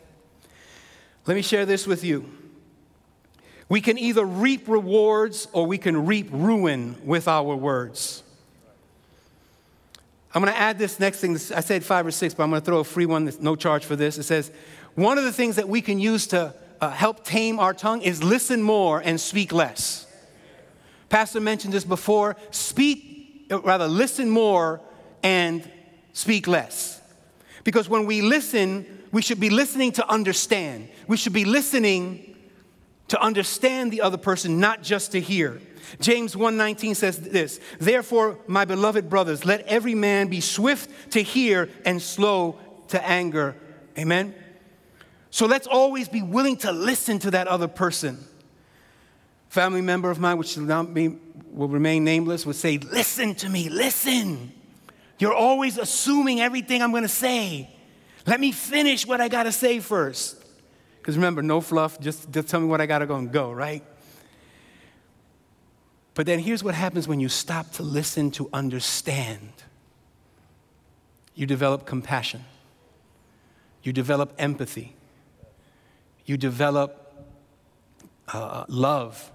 Let 1.24 1.34
me 1.34 1.40
share 1.40 1.64
this 1.64 1.86
with 1.86 2.04
you. 2.04 2.30
We 3.70 3.80
can 3.80 3.98
either 3.98 4.26
reap 4.26 4.68
rewards 4.68 5.48
or 5.54 5.64
we 5.64 5.78
can 5.78 6.04
reap 6.04 6.28
ruin 6.30 6.96
with 7.06 7.28
our 7.28 7.56
words. 7.56 8.22
I'm 10.34 10.42
going 10.42 10.52
to 10.52 10.60
add 10.60 10.78
this 10.78 11.00
next 11.00 11.20
thing. 11.20 11.32
I 11.36 11.60
said 11.60 11.82
five 11.82 12.06
or 12.06 12.10
six, 12.10 12.34
but 12.34 12.42
I'm 12.42 12.50
going 12.50 12.60
to 12.60 12.66
throw 12.66 12.80
a 12.80 12.84
free 12.84 13.06
one. 13.06 13.32
No 13.40 13.56
charge 13.56 13.86
for 13.86 13.96
this. 13.96 14.18
It 14.18 14.24
says, 14.24 14.52
one 14.94 15.16
of 15.16 15.24
the 15.24 15.32
things 15.32 15.56
that 15.56 15.70
we 15.70 15.80
can 15.80 15.98
use 15.98 16.26
to 16.28 16.54
uh, 16.80 16.90
help 16.90 17.24
tame 17.24 17.58
our 17.58 17.74
tongue 17.74 18.02
is 18.02 18.22
listen 18.22 18.62
more 18.62 19.00
and 19.00 19.20
speak 19.20 19.52
less. 19.52 20.06
Pastor 21.08 21.40
mentioned 21.40 21.72
this 21.72 21.84
before. 21.84 22.36
Speak, 22.50 23.46
uh, 23.50 23.60
rather, 23.60 23.86
listen 23.86 24.28
more 24.28 24.80
and 25.22 25.68
speak 26.12 26.46
less. 26.46 27.00
Because 27.64 27.88
when 27.88 28.06
we 28.06 28.22
listen, 28.22 28.86
we 29.12 29.22
should 29.22 29.40
be 29.40 29.50
listening 29.50 29.92
to 29.92 30.08
understand. 30.08 30.88
We 31.06 31.16
should 31.16 31.32
be 31.32 31.44
listening 31.44 32.36
to 33.08 33.20
understand 33.20 33.92
the 33.92 34.00
other 34.00 34.16
person, 34.16 34.58
not 34.60 34.82
just 34.82 35.12
to 35.12 35.20
hear. 35.20 35.60
James 36.00 36.36
1:19 36.36 36.94
says 36.94 37.18
this, 37.18 37.60
"Therefore, 37.78 38.38
my 38.46 38.64
beloved 38.64 39.08
brothers, 39.08 39.44
let 39.44 39.66
every 39.66 39.94
man 39.94 40.28
be 40.28 40.40
swift 40.40 40.90
to 41.12 41.22
hear 41.22 41.68
and 41.84 42.02
slow 42.02 42.58
to 42.88 43.04
anger." 43.06 43.54
Amen. 43.96 44.34
So 45.36 45.44
let's 45.44 45.66
always 45.66 46.08
be 46.08 46.22
willing 46.22 46.56
to 46.58 46.72
listen 46.72 47.18
to 47.18 47.32
that 47.32 47.46
other 47.46 47.68
person. 47.68 48.24
Family 49.50 49.82
member 49.82 50.10
of 50.10 50.18
mine, 50.18 50.38
which 50.38 50.56
will, 50.56 50.64
not 50.64 50.94
be, 50.94 51.14
will 51.52 51.68
remain 51.68 52.04
nameless, 52.04 52.46
would 52.46 52.56
say, 52.56 52.78
Listen 52.78 53.34
to 53.34 53.50
me, 53.50 53.68
listen. 53.68 54.50
You're 55.18 55.34
always 55.34 55.76
assuming 55.76 56.40
everything 56.40 56.80
I'm 56.80 56.90
to 56.94 57.06
say. 57.06 57.68
Let 58.26 58.40
me 58.40 58.50
finish 58.50 59.06
what 59.06 59.20
I 59.20 59.28
got 59.28 59.42
to 59.42 59.52
say 59.52 59.78
first. 59.78 60.42
Because 60.96 61.16
remember, 61.16 61.42
no 61.42 61.60
fluff, 61.60 62.00
just, 62.00 62.30
just 62.30 62.48
tell 62.48 62.60
me 62.60 62.66
what 62.66 62.80
I 62.80 62.86
got 62.86 63.00
to 63.00 63.06
go 63.06 63.16
and 63.16 63.30
go, 63.30 63.52
right? 63.52 63.84
But 66.14 66.24
then 66.24 66.38
here's 66.38 66.64
what 66.64 66.74
happens 66.74 67.06
when 67.06 67.20
you 67.20 67.28
stop 67.28 67.72
to 67.72 67.82
listen 67.82 68.30
to 68.30 68.48
understand 68.54 69.52
you 71.34 71.44
develop 71.44 71.84
compassion, 71.84 72.42
you 73.82 73.92
develop 73.92 74.32
empathy, 74.38 74.96
you 76.26 76.36
develop 76.36 77.02
uh, 78.32 78.64
love 78.68 79.32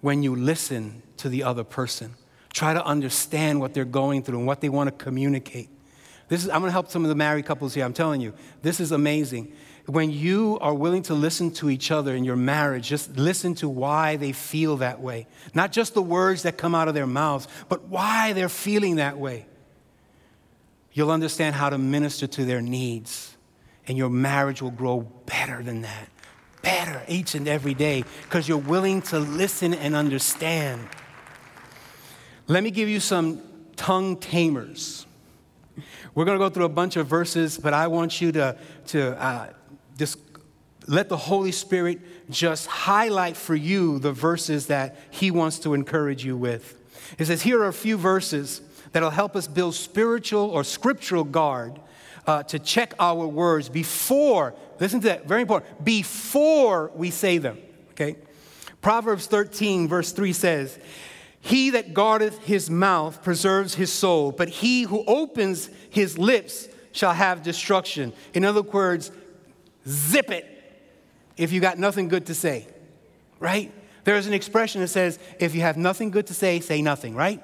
when 0.00 0.22
you 0.22 0.36
listen 0.36 1.02
to 1.16 1.28
the 1.28 1.44
other 1.44 1.64
person. 1.64 2.14
Try 2.52 2.74
to 2.74 2.84
understand 2.84 3.60
what 3.60 3.74
they're 3.74 3.84
going 3.84 4.22
through 4.22 4.38
and 4.38 4.46
what 4.46 4.60
they 4.60 4.68
want 4.68 4.88
to 4.88 5.04
communicate. 5.04 5.68
This 6.28 6.44
is, 6.44 6.50
I'm 6.50 6.60
going 6.60 6.68
to 6.68 6.72
help 6.72 6.90
some 6.90 7.04
of 7.04 7.08
the 7.08 7.14
married 7.14 7.46
couples 7.46 7.74
here. 7.74 7.84
I'm 7.84 7.94
telling 7.94 8.20
you, 8.20 8.34
this 8.62 8.80
is 8.80 8.92
amazing. 8.92 9.52
When 9.86 10.10
you 10.10 10.58
are 10.60 10.74
willing 10.74 11.02
to 11.04 11.14
listen 11.14 11.50
to 11.52 11.70
each 11.70 11.90
other 11.90 12.14
in 12.14 12.24
your 12.24 12.36
marriage, 12.36 12.88
just 12.88 13.16
listen 13.16 13.54
to 13.56 13.68
why 13.68 14.16
they 14.16 14.32
feel 14.32 14.76
that 14.78 15.00
way. 15.00 15.26
Not 15.54 15.72
just 15.72 15.94
the 15.94 16.02
words 16.02 16.42
that 16.42 16.58
come 16.58 16.74
out 16.74 16.88
of 16.88 16.94
their 16.94 17.06
mouths, 17.06 17.48
but 17.70 17.84
why 17.84 18.34
they're 18.34 18.50
feeling 18.50 18.96
that 18.96 19.18
way. 19.18 19.46
You'll 20.92 21.10
understand 21.10 21.54
how 21.54 21.70
to 21.70 21.78
minister 21.78 22.26
to 22.26 22.44
their 22.44 22.60
needs, 22.60 23.36
and 23.88 23.96
your 23.96 24.10
marriage 24.10 24.60
will 24.62 24.70
grow 24.70 25.00
better 25.00 25.62
than 25.62 25.82
that. 25.82 26.08
Better 26.62 27.02
each 27.08 27.34
and 27.34 27.48
every 27.48 27.74
day 27.74 28.04
because 28.22 28.46
you're 28.46 28.58
willing 28.58 29.00
to 29.02 29.18
listen 29.18 29.72
and 29.74 29.96
understand. 29.96 30.86
Let 32.46 32.62
me 32.62 32.70
give 32.70 32.88
you 32.88 33.00
some 33.00 33.40
tongue 33.76 34.18
tamers. 34.18 35.06
We're 36.14 36.24
going 36.24 36.38
to 36.38 36.44
go 36.44 36.50
through 36.50 36.64
a 36.64 36.70
bunch 36.70 36.96
of 36.96 37.06
verses, 37.06 37.58
but 37.58 37.72
I 37.72 37.86
want 37.86 38.20
you 38.20 38.32
to, 38.32 38.56
to 38.88 39.22
uh, 39.22 39.52
just 39.96 40.18
let 40.86 41.08
the 41.08 41.16
Holy 41.16 41.52
Spirit 41.52 42.00
just 42.30 42.66
highlight 42.66 43.36
for 43.36 43.54
you 43.54 43.98
the 43.98 44.12
verses 44.12 44.66
that 44.66 44.96
He 45.10 45.30
wants 45.30 45.60
to 45.60 45.74
encourage 45.74 46.24
you 46.24 46.36
with. 46.36 46.74
It 47.18 47.26
says, 47.26 47.42
Here 47.42 47.62
are 47.62 47.68
a 47.68 47.72
few 47.72 47.96
verses 47.96 48.60
that'll 48.92 49.10
help 49.10 49.36
us 49.36 49.46
build 49.46 49.74
spiritual 49.74 50.50
or 50.50 50.64
scriptural 50.64 51.24
guard 51.24 51.78
uh, 52.28 52.42
to 52.42 52.58
check 52.58 52.92
our 53.00 53.26
words 53.26 53.70
before, 53.70 54.54
listen 54.78 55.00
to 55.00 55.08
that, 55.08 55.26
very 55.26 55.40
important, 55.40 55.82
before 55.82 56.92
we 56.94 57.10
say 57.10 57.38
them, 57.38 57.58
okay? 57.92 58.16
Proverbs 58.82 59.26
13, 59.26 59.88
verse 59.88 60.12
3 60.12 60.34
says, 60.34 60.78
he 61.40 61.70
that 61.70 61.94
guardeth 61.94 62.44
his 62.44 62.68
mouth 62.68 63.22
preserves 63.22 63.76
his 63.76 63.90
soul, 63.90 64.30
but 64.30 64.50
he 64.50 64.82
who 64.82 65.02
opens 65.06 65.70
his 65.88 66.18
lips 66.18 66.68
shall 66.92 67.14
have 67.14 67.42
destruction. 67.42 68.12
In 68.34 68.44
other 68.44 68.60
words, 68.60 69.10
zip 69.88 70.30
it 70.30 70.44
if 71.38 71.50
you 71.50 71.62
got 71.62 71.78
nothing 71.78 72.08
good 72.08 72.26
to 72.26 72.34
say, 72.34 72.66
right? 73.40 73.72
There's 74.04 74.26
an 74.26 74.34
expression 74.34 74.82
that 74.82 74.88
says, 74.88 75.18
if 75.40 75.54
you 75.54 75.62
have 75.62 75.78
nothing 75.78 76.10
good 76.10 76.26
to 76.26 76.34
say, 76.34 76.60
say 76.60 76.82
nothing, 76.82 77.14
right? 77.14 77.42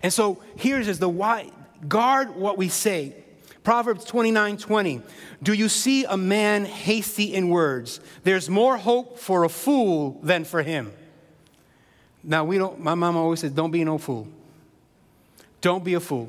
And 0.00 0.12
so 0.12 0.40
here's 0.56 0.86
is 0.86 1.00
the 1.00 1.08
why 1.08 1.50
guard 1.88 2.36
what 2.36 2.56
we 2.56 2.68
say. 2.68 3.19
Proverbs 3.62 4.04
29 4.04 4.56
20. 4.56 5.02
Do 5.42 5.52
you 5.52 5.68
see 5.68 6.04
a 6.04 6.16
man 6.16 6.64
hasty 6.64 7.34
in 7.34 7.48
words? 7.48 8.00
There's 8.24 8.48
more 8.48 8.76
hope 8.76 9.18
for 9.18 9.44
a 9.44 9.48
fool 9.48 10.18
than 10.22 10.44
for 10.44 10.62
him. 10.62 10.92
Now, 12.22 12.44
we 12.44 12.58
don't, 12.58 12.80
my 12.80 12.94
mom 12.94 13.16
always 13.16 13.40
says, 13.40 13.52
don't 13.52 13.70
be 13.70 13.82
no 13.84 13.98
fool. 13.98 14.28
Don't 15.60 15.84
be 15.84 15.94
a 15.94 16.00
fool. 16.00 16.28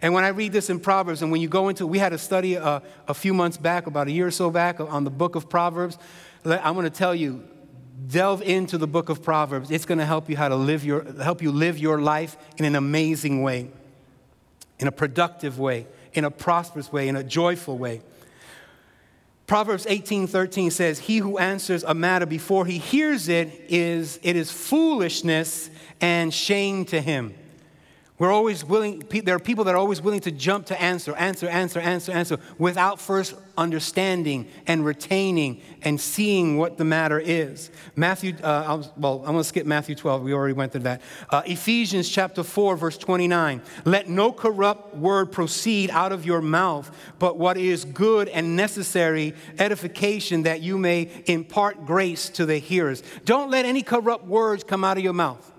And 0.00 0.12
when 0.12 0.24
I 0.24 0.28
read 0.28 0.52
this 0.52 0.70
in 0.70 0.80
Proverbs, 0.80 1.22
and 1.22 1.32
when 1.32 1.40
you 1.40 1.48
go 1.48 1.68
into, 1.68 1.86
we 1.86 1.98
had 1.98 2.12
a 2.12 2.18
study 2.18 2.56
uh, 2.56 2.80
a 3.08 3.14
few 3.14 3.32
months 3.32 3.56
back, 3.56 3.86
about 3.86 4.06
a 4.06 4.10
year 4.10 4.26
or 4.26 4.30
so 4.30 4.50
back, 4.50 4.78
on 4.80 5.04
the 5.04 5.10
book 5.10 5.34
of 5.34 5.48
Proverbs. 5.48 5.98
I'm 6.44 6.74
going 6.74 6.84
to 6.84 6.90
tell 6.90 7.14
you, 7.14 7.42
delve 8.06 8.42
into 8.42 8.76
the 8.76 8.86
book 8.86 9.08
of 9.08 9.22
Proverbs. 9.22 9.70
It's 9.70 9.86
going 9.86 9.98
to 9.98 10.04
help 10.04 10.28
you 10.28 10.36
how 10.36 10.48
to 10.48 10.56
live 10.56 10.84
your, 10.84 11.04
help 11.22 11.42
you 11.42 11.52
live 11.52 11.78
your 11.78 12.00
life 12.00 12.36
in 12.58 12.64
an 12.64 12.76
amazing 12.76 13.42
way, 13.42 13.70
in 14.78 14.88
a 14.88 14.92
productive 14.92 15.58
way, 15.58 15.86
in 16.14 16.24
a 16.24 16.30
prosperous 16.30 16.92
way, 16.92 17.08
in 17.08 17.16
a 17.16 17.24
joyful 17.24 17.76
way. 17.76 18.00
Proverbs 19.46 19.86
18:13 19.86 20.70
says, 20.70 21.00
"He 21.00 21.18
who 21.18 21.36
answers 21.36 21.84
a 21.84 21.94
matter 21.94 22.24
before 22.24 22.64
he 22.64 22.78
hears 22.78 23.28
it 23.28 23.66
is 23.68 24.18
it 24.22 24.36
is 24.36 24.50
foolishness 24.50 25.68
and 26.00 26.32
shame 26.32 26.84
to 26.86 27.00
him." 27.00 27.34
We're 28.16 28.30
always 28.30 28.64
willing, 28.64 29.02
there 29.24 29.34
are 29.34 29.40
people 29.40 29.64
that 29.64 29.74
are 29.74 29.78
always 29.78 30.00
willing 30.00 30.20
to 30.20 30.30
jump 30.30 30.66
to 30.66 30.80
answer, 30.80 31.16
answer, 31.16 31.48
answer, 31.48 31.80
answer, 31.80 32.12
answer, 32.12 32.38
without 32.58 33.00
first 33.00 33.34
understanding 33.58 34.46
and 34.68 34.84
retaining 34.84 35.60
and 35.82 36.00
seeing 36.00 36.56
what 36.56 36.78
the 36.78 36.84
matter 36.84 37.18
is. 37.18 37.72
Matthew, 37.96 38.36
uh, 38.40 38.84
well, 38.96 39.18
I'm 39.18 39.32
going 39.32 39.38
to 39.38 39.44
skip 39.44 39.66
Matthew 39.66 39.96
12. 39.96 40.22
We 40.22 40.32
already 40.32 40.54
went 40.54 40.70
through 40.70 40.82
that. 40.82 41.02
Uh, 41.28 41.42
Ephesians 41.44 42.08
chapter 42.08 42.44
4, 42.44 42.76
verse 42.76 42.96
29. 42.98 43.60
Let 43.84 44.08
no 44.08 44.30
corrupt 44.30 44.94
word 44.94 45.32
proceed 45.32 45.90
out 45.90 46.12
of 46.12 46.24
your 46.24 46.40
mouth, 46.40 46.96
but 47.18 47.36
what 47.36 47.56
is 47.56 47.84
good 47.84 48.28
and 48.28 48.54
necessary 48.54 49.34
edification 49.58 50.44
that 50.44 50.60
you 50.60 50.78
may 50.78 51.10
impart 51.26 51.84
grace 51.84 52.28
to 52.28 52.46
the 52.46 52.58
hearers. 52.58 53.02
Don't 53.24 53.50
let 53.50 53.64
any 53.64 53.82
corrupt 53.82 54.24
words 54.24 54.62
come 54.62 54.84
out 54.84 54.98
of 54.98 55.02
your 55.02 55.14
mouth. 55.14 55.50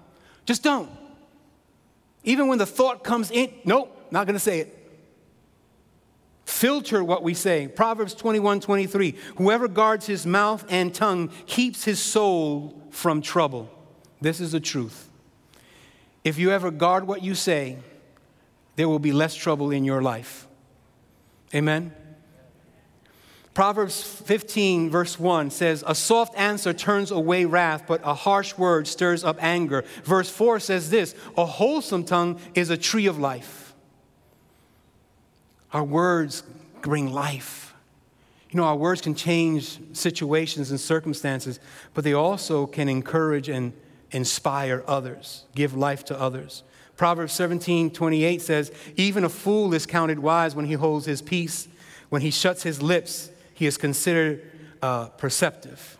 Just 0.45 0.63
don't. 0.63 1.04
Even 2.25 2.47
when 2.47 2.57
the 2.57 2.65
thought 2.65 3.03
comes 3.03 3.31
in, 3.31 3.53
nope, 3.63 4.07
not 4.11 4.27
going 4.27 4.33
to 4.33 4.39
say 4.39 4.59
it. 4.59 4.81
Filter 6.45 7.03
what 7.03 7.23
we 7.23 7.33
say. 7.33 7.67
Proverbs 7.67 8.13
21 8.13 8.59
23. 8.59 9.15
Whoever 9.37 9.67
guards 9.67 10.05
his 10.05 10.25
mouth 10.25 10.65
and 10.69 10.93
tongue 10.93 11.29
keeps 11.47 11.83
his 11.83 11.99
soul 11.99 12.81
from 12.91 13.21
trouble. 13.21 13.69
This 14.21 14.39
is 14.39 14.51
the 14.51 14.59
truth. 14.59 15.09
If 16.23 16.37
you 16.37 16.51
ever 16.51 16.71
guard 16.71 17.07
what 17.07 17.23
you 17.23 17.35
say, 17.35 17.77
there 18.75 18.89
will 18.89 18.99
be 18.99 19.11
less 19.11 19.35
trouble 19.35 19.71
in 19.71 19.85
your 19.85 20.01
life. 20.01 20.47
Amen? 21.53 21.93
Proverbs 23.55 24.03
15, 24.03 24.89
verse 24.89 25.17
1 25.17 25.49
says, 25.49 25.81
A 25.87 25.95
soft 25.95 26.37
answer 26.37 26.73
turns 26.73 27.09
away 27.09 27.45
wrath, 27.45 27.85
but 27.87 28.01
a 28.03 28.13
harsh 28.13 28.57
word 28.57 28.85
stirs 28.85 29.23
up 29.23 29.41
anger. 29.41 29.85
Verse 30.03 30.29
4 30.29 30.59
says 30.59 30.89
this 30.89 31.15
A 31.37 31.45
wholesome 31.45 32.03
tongue 32.03 32.37
is 32.53 32.69
a 32.69 32.75
tree 32.75 33.05
of 33.05 33.17
life. 33.17 33.73
Our 35.71 35.85
words 35.85 36.43
bring 36.81 37.13
life. 37.13 37.73
You 38.49 38.57
know, 38.57 38.65
our 38.65 38.75
words 38.75 38.99
can 38.99 39.15
change 39.15 39.79
situations 39.93 40.69
and 40.69 40.79
circumstances, 40.79 41.61
but 41.93 42.03
they 42.03 42.13
also 42.13 42.67
can 42.67 42.89
encourage 42.89 43.47
and 43.47 43.71
inspire 44.11 44.83
others, 44.85 45.45
give 45.55 45.73
life 45.73 46.03
to 46.05 46.19
others. 46.19 46.63
Proverbs 46.97 47.31
17, 47.31 47.91
28 47.91 48.41
says, 48.41 48.73
Even 48.97 49.23
a 49.23 49.29
fool 49.29 49.73
is 49.73 49.85
counted 49.85 50.19
wise 50.19 50.55
when 50.55 50.65
he 50.65 50.73
holds 50.73 51.05
his 51.05 51.21
peace, 51.21 51.69
when 52.09 52.21
he 52.21 52.31
shuts 52.31 52.61
his 52.63 52.81
lips 52.81 53.31
he 53.55 53.65
is 53.65 53.77
considered 53.77 54.51
uh, 54.83 55.07
perceptive. 55.07 55.97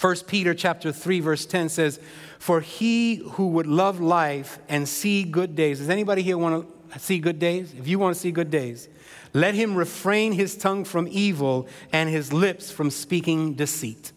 1 0.00 0.16
Peter 0.26 0.54
chapter 0.54 0.92
3 0.92 1.20
verse 1.20 1.46
10 1.46 1.68
says, 1.68 1.98
"For 2.38 2.60
he 2.60 3.16
who 3.16 3.48
would 3.48 3.66
love 3.66 4.00
life 4.00 4.58
and 4.68 4.88
see 4.88 5.24
good 5.24 5.56
days." 5.56 5.78
Does 5.78 5.88
anybody 5.88 6.22
here 6.22 6.38
want 6.38 6.66
to 6.92 6.98
see 6.98 7.18
good 7.18 7.38
days? 7.38 7.74
If 7.76 7.88
you 7.88 7.98
want 7.98 8.14
to 8.14 8.20
see 8.20 8.30
good 8.30 8.50
days, 8.50 8.88
let 9.32 9.54
him 9.54 9.74
refrain 9.74 10.32
his 10.32 10.56
tongue 10.56 10.84
from 10.84 11.08
evil 11.10 11.66
and 11.92 12.10
his 12.10 12.32
lips 12.32 12.70
from 12.70 12.90
speaking 12.90 13.54
deceit. 13.54 14.12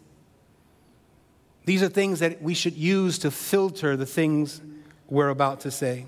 These 1.64 1.82
are 1.82 1.90
things 1.90 2.20
that 2.20 2.42
we 2.42 2.54
should 2.54 2.76
use 2.76 3.18
to 3.20 3.32
filter 3.32 3.96
the 3.96 4.06
things 4.06 4.62
we're 5.08 5.30
about 5.30 5.62
to 5.62 5.72
say. 5.72 6.08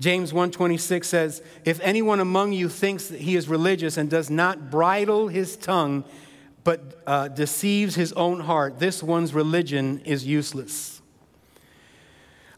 James 0.00 0.32
1:26 0.32 1.06
says, 1.06 1.42
"If 1.64 1.78
anyone 1.82 2.20
among 2.20 2.52
you 2.52 2.70
thinks 2.70 3.08
that 3.08 3.20
he 3.20 3.36
is 3.36 3.48
religious 3.48 3.98
and 3.98 4.08
does 4.08 4.30
not 4.30 4.70
bridle 4.70 5.28
his 5.28 5.56
tongue, 5.56 6.04
but 6.64 7.02
uh, 7.06 7.28
deceives 7.28 7.94
his 7.96 8.12
own 8.14 8.40
heart, 8.40 8.78
this 8.78 9.02
one's 9.02 9.34
religion 9.34 10.00
is 10.06 10.26
useless." 10.26 11.02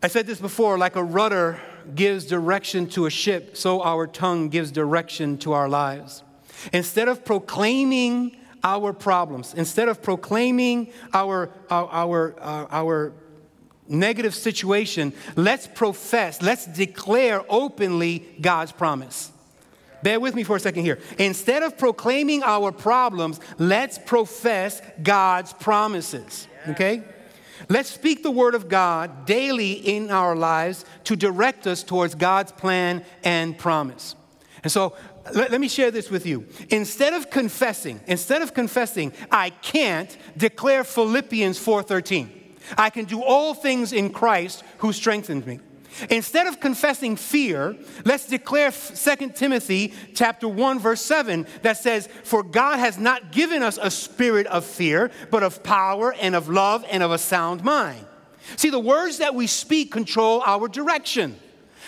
I 0.04 0.08
said 0.08 0.26
this 0.26 0.40
before, 0.40 0.78
like 0.78 0.94
a 0.94 1.02
rudder 1.02 1.60
gives 1.94 2.26
direction 2.26 2.86
to 2.90 3.06
a 3.06 3.10
ship, 3.10 3.56
so 3.56 3.82
our 3.82 4.06
tongue 4.06 4.48
gives 4.48 4.70
direction 4.70 5.36
to 5.38 5.52
our 5.52 5.68
lives. 5.68 6.22
Instead 6.72 7.08
of 7.08 7.24
proclaiming 7.24 8.36
our 8.62 8.92
problems, 8.92 9.54
instead 9.54 9.88
of 9.88 10.00
proclaiming 10.00 10.92
our, 11.12 11.50
our, 11.70 11.88
our, 11.88 12.40
our, 12.40 12.68
our 12.70 13.12
negative 13.92 14.34
situation, 14.34 15.12
let's 15.36 15.66
profess, 15.66 16.42
let's 16.42 16.66
declare 16.66 17.44
openly 17.48 18.26
God's 18.40 18.72
promise. 18.72 19.30
Bear 20.02 20.18
with 20.18 20.34
me 20.34 20.42
for 20.42 20.56
a 20.56 20.60
second 20.60 20.84
here. 20.84 20.98
Instead 21.18 21.62
of 21.62 21.78
proclaiming 21.78 22.42
our 22.42 22.72
problems, 22.72 23.38
let's 23.58 23.98
profess 23.98 24.82
God's 25.02 25.52
promises. 25.52 26.48
Okay? 26.68 27.02
Let's 27.68 27.90
speak 27.90 28.22
the 28.22 28.30
word 28.30 28.54
of 28.54 28.68
God 28.68 29.26
daily 29.26 29.72
in 29.72 30.10
our 30.10 30.34
lives 30.34 30.84
to 31.04 31.14
direct 31.14 31.66
us 31.66 31.84
towards 31.84 32.16
God's 32.16 32.50
plan 32.50 33.04
and 33.22 33.56
promise. 33.56 34.16
And 34.64 34.72
so 34.72 34.96
let, 35.34 35.50
let, 35.50 35.60
me 35.60 35.68
share 35.68 35.90
this 35.90 36.10
with 36.10 36.26
you. 36.26 36.46
Instead 36.70 37.14
of 37.14 37.30
confessing, 37.30 38.00
instead 38.06 38.42
of 38.42 38.54
confessing, 38.54 39.12
I 39.30 39.50
can't 39.50 40.16
declare 40.36 40.82
Philippians 40.84 41.58
4:13. 41.58 42.41
I 42.76 42.90
can 42.90 43.04
do 43.04 43.22
all 43.22 43.54
things 43.54 43.92
in 43.92 44.10
Christ 44.10 44.62
who 44.78 44.92
strengthens 44.92 45.46
me. 45.46 45.60
Instead 46.08 46.46
of 46.46 46.58
confessing 46.58 47.16
fear, 47.16 47.76
let's 48.04 48.26
declare 48.26 48.70
2 48.70 49.34
Timothy 49.34 49.92
chapter 50.14 50.48
1 50.48 50.78
verse 50.78 51.02
7 51.02 51.46
that 51.62 51.76
says, 51.76 52.08
"For 52.24 52.42
God 52.42 52.78
has 52.78 52.98
not 52.98 53.30
given 53.30 53.62
us 53.62 53.78
a 53.80 53.90
spirit 53.90 54.46
of 54.46 54.64
fear, 54.64 55.10
but 55.30 55.42
of 55.42 55.62
power 55.62 56.14
and 56.20 56.34
of 56.34 56.48
love 56.48 56.84
and 56.90 57.02
of 57.02 57.10
a 57.12 57.18
sound 57.18 57.62
mind." 57.62 58.06
See, 58.56 58.70
the 58.70 58.78
words 58.78 59.18
that 59.18 59.34
we 59.34 59.46
speak 59.46 59.92
control 59.92 60.42
our 60.46 60.66
direction. 60.66 61.38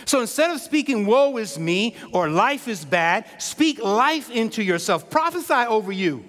So 0.05 0.21
instead 0.21 0.51
of 0.51 0.61
speaking, 0.61 1.07
woe 1.07 1.37
is 1.39 1.59
me 1.59 1.97
or 2.13 2.29
life 2.29 2.69
is 2.69 2.85
bad, 2.85 3.25
speak 3.39 3.83
life 3.83 4.31
into 4.31 4.63
yourself. 4.63 5.09
Prophesy 5.09 5.55
over 5.55 5.93
you. 5.93 6.25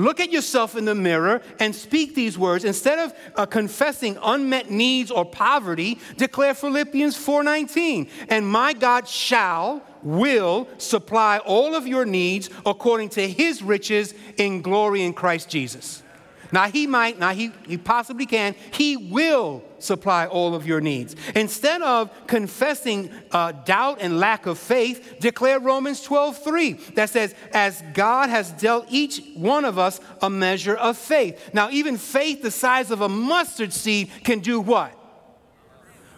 Look 0.00 0.18
at 0.18 0.32
yourself 0.32 0.76
in 0.76 0.86
the 0.86 0.94
mirror 0.94 1.42
and 1.58 1.74
speak 1.74 2.14
these 2.14 2.38
words. 2.38 2.64
Instead 2.64 2.98
of 2.98 3.14
uh, 3.36 3.44
confessing 3.44 4.16
unmet 4.22 4.70
needs 4.70 5.10
or 5.10 5.26
poverty, 5.26 5.98
declare 6.16 6.54
Philippians 6.54 7.16
4:19. 7.16 8.08
And 8.28 8.48
my 8.48 8.72
God 8.72 9.06
shall 9.06 9.82
will 10.02 10.66
supply 10.78 11.38
all 11.38 11.74
of 11.74 11.86
your 11.86 12.06
needs 12.06 12.48
according 12.64 13.10
to 13.10 13.28
his 13.28 13.62
riches 13.62 14.14
in 14.38 14.62
glory 14.62 15.02
in 15.02 15.12
Christ 15.12 15.50
Jesus. 15.50 16.02
Now, 16.50 16.68
he 16.68 16.86
might, 16.86 17.18
now 17.18 17.34
he, 17.34 17.52
he 17.66 17.76
possibly 17.76 18.24
can, 18.24 18.54
he 18.72 18.96
will 18.96 19.62
supply 19.80 20.26
all 20.26 20.54
of 20.54 20.66
your 20.66 20.80
needs. 20.80 21.16
Instead 21.34 21.82
of 21.82 22.10
confessing 22.26 23.10
uh, 23.32 23.52
doubt 23.52 23.98
and 24.00 24.18
lack 24.18 24.46
of 24.46 24.58
faith, 24.58 25.16
declare 25.20 25.58
Romans 25.58 26.02
12 26.02 26.42
3 26.42 26.72
that 26.94 27.10
says, 27.10 27.34
As 27.52 27.82
God 27.94 28.30
has 28.30 28.50
dealt 28.52 28.86
each 28.90 29.22
one 29.34 29.64
of 29.64 29.78
us 29.78 30.00
a 30.22 30.30
measure 30.30 30.76
of 30.76 30.96
faith. 30.96 31.50
Now, 31.52 31.70
even 31.70 31.96
faith 31.96 32.42
the 32.42 32.50
size 32.50 32.90
of 32.90 33.00
a 33.00 33.08
mustard 33.08 33.72
seed 33.72 34.10
can 34.24 34.40
do 34.40 34.60
what? 34.60 34.96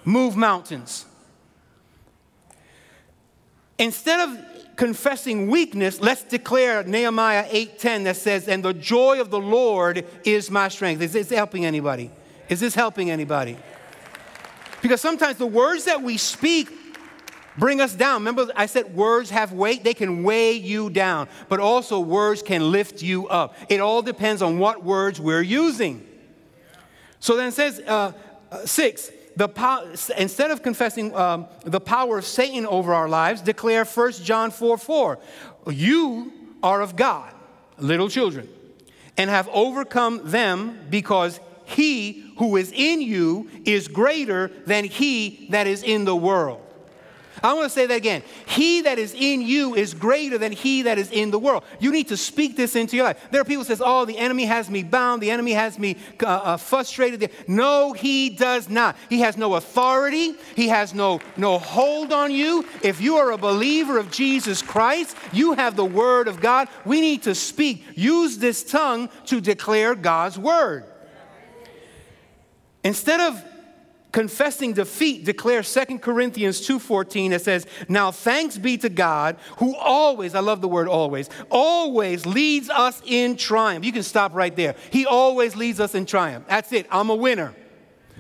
Move 0.05 0.37
mountains. 0.37 1.07
Instead 3.79 4.29
of 4.29 4.77
confessing 4.77 5.48
weakness, 5.48 6.01
let's 6.01 6.22
declare 6.22 6.83
Nehemiah 6.85 7.46
8:10 7.51 8.05
that 8.05 8.16
says, 8.16 8.48
"And 8.48 8.64
the 8.64 8.75
joy 8.75 9.20
of 9.20 9.31
the 9.31 9.40
Lord 9.40 10.05
is 10.25 10.51
my 10.51 10.68
strength." 10.68 11.03
Is 11.03 11.12
this 11.12 11.31
helping 11.31 11.64
anybody? 11.64 12.11
Is 12.49 12.61
this 12.61 12.75
helping 12.75 13.11
anybody? 13.11 13.57
Because 14.83 15.01
sometimes 15.01 15.37
the 15.39 15.47
words 15.47 15.85
that 15.85 16.03
we 16.03 16.17
speak 16.17 16.69
bring 17.57 17.81
us 17.81 17.95
down. 17.95 18.23
Remember, 18.23 18.49
I 18.57 18.67
said 18.67 18.95
words 18.95 19.31
have 19.31 19.53
weight, 19.53 19.85
they 19.85 19.95
can 19.95 20.23
weigh 20.23 20.55
you 20.55 20.91
down, 20.91 21.29
but 21.49 21.61
also 21.61 22.01
words 22.01 22.43
can 22.43 22.71
lift 22.73 23.03
you 23.03 23.29
up. 23.29 23.55
It 23.69 23.81
all 23.81 24.03
depends 24.03 24.43
on 24.43 24.59
what 24.59 24.85
words 24.85 25.21
we're 25.21 25.43
using. 25.43 26.07
So 27.21 27.37
then 27.37 27.49
it 27.49 27.53
says, 27.53 27.81
uh, 27.87 28.13
uh, 28.51 28.67
six, 28.67 29.11
the 29.37 29.49
instead 30.19 30.51
of 30.51 30.63
confessing 30.63 31.15
um, 31.15 31.47
the 31.65 31.81
power 31.81 32.19
of 32.19 32.27
Satan 32.27 32.67
over 32.67 32.93
our 32.93 33.09
lives, 33.09 33.41
declare 33.41 33.85
1 33.85 34.13
John 34.13 34.51
4 34.51 34.77
4. 34.77 35.19
You 35.71 36.33
are 36.63 36.83
of 36.83 36.97
God, 36.97 37.33
little 37.79 38.09
children, 38.09 38.49
and 39.17 39.31
have 39.31 39.49
overcome 39.53 40.21
them 40.31 40.87
because 40.91 41.41
he 41.73 42.33
who 42.39 42.57
is 42.57 42.73
in 42.73 43.01
you 43.01 43.49
is 43.65 43.89
greater 43.89 44.51
than 44.67 44.85
he 44.85 45.47
that 45.51 45.67
is 45.67 45.83
in 45.83 46.05
the 46.05 46.17
world. 46.17 46.61
I 47.43 47.55
want 47.55 47.65
to 47.65 47.71
say 47.71 47.87
that 47.87 47.97
again. 47.97 48.23
He 48.47 48.83
that 48.83 48.99
is 48.99 49.15
in 49.15 49.43
you 49.43 49.75
is 49.75 49.95
greater 49.95 50.39
than 50.39 50.53
he 50.53 50.83
that 50.83 50.99
is 50.99 51.11
in 51.11 51.31
the 51.31 51.39
world. 51.39 51.65
You 51.81 51.91
need 51.91 52.09
to 52.09 52.17
speak 52.17 52.57
this 52.57 52.77
into 52.77 52.97
your 52.97 53.07
life. 53.07 53.27
There 53.31 53.41
are 53.41 53.45
people 53.45 53.65
who 53.65 53.69
says, 53.69 53.83
"Oh, 53.85 54.05
the 54.05 54.19
enemy 54.19 54.45
has 54.45 54.71
me 54.71 54.83
bound. 54.83 55.23
The 55.23 55.31
enemy 55.31 55.53
has 55.53 55.79
me 55.79 55.97
uh, 56.23 56.27
uh, 56.27 56.57
frustrated." 56.57 57.31
No, 57.49 57.93
he 57.93 58.31
does 58.31 58.69
not. 58.69 58.97
He 59.09 59.21
has 59.21 59.37
no 59.37 59.55
authority. 59.55 60.35
He 60.55 60.69
has 60.69 60.95
no 60.95 61.21
no 61.37 61.59
hold 61.59 62.13
on 62.13 62.31
you. 62.31 62.65
If 62.83 63.01
you 63.01 63.17
are 63.17 63.33
a 63.33 63.39
believer 63.39 63.99
of 63.99 64.11
Jesus 64.11 64.63
Christ, 64.63 65.17
you 65.33 65.55
have 65.55 65.75
the 65.75 65.85
word 65.85 66.29
of 66.29 66.41
God. 66.41 66.69
We 66.85 67.01
need 67.01 67.25
to 67.25 67.35
speak. 67.35 67.85
Use 67.95 68.39
this 68.39 68.63
tongue 68.63 69.09
to 69.27 69.41
declare 69.41 69.95
God's 69.95 70.39
word. 70.39 70.85
Instead 72.85 73.21
of 73.21 73.45
confessing 74.12 74.75
defeat 74.75 75.25
declare 75.25 75.62
2 75.62 75.99
corinthians 75.99 76.61
2.14 76.68 77.31
that 77.31 77.40
says 77.40 77.66
now 77.88 78.11
thanks 78.11 78.59
be 78.59 78.77
to 78.77 78.90
god 78.90 79.38
who 79.57 79.75
always 79.77 80.35
i 80.35 80.40
love 80.40 80.61
the 80.61 80.68
word 80.68 80.87
always 80.87 81.31
always 81.51 82.27
leads 82.27 82.71
us 82.71 83.03
in 83.05 83.37
triumph. 83.37 83.85
You 83.85 83.92
can 83.92 84.03
stop 84.03 84.35
right 84.35 84.55
there. 84.55 84.75
He 84.90 85.07
always 85.07 85.57
leads 85.57 85.81
us 85.81 85.95
in 85.95 86.07
triumph. 86.07 86.47
That's 86.49 86.73
it. 86.73 86.87
I'm 86.90 87.11
a 87.11 87.14
winner. 87.14 87.55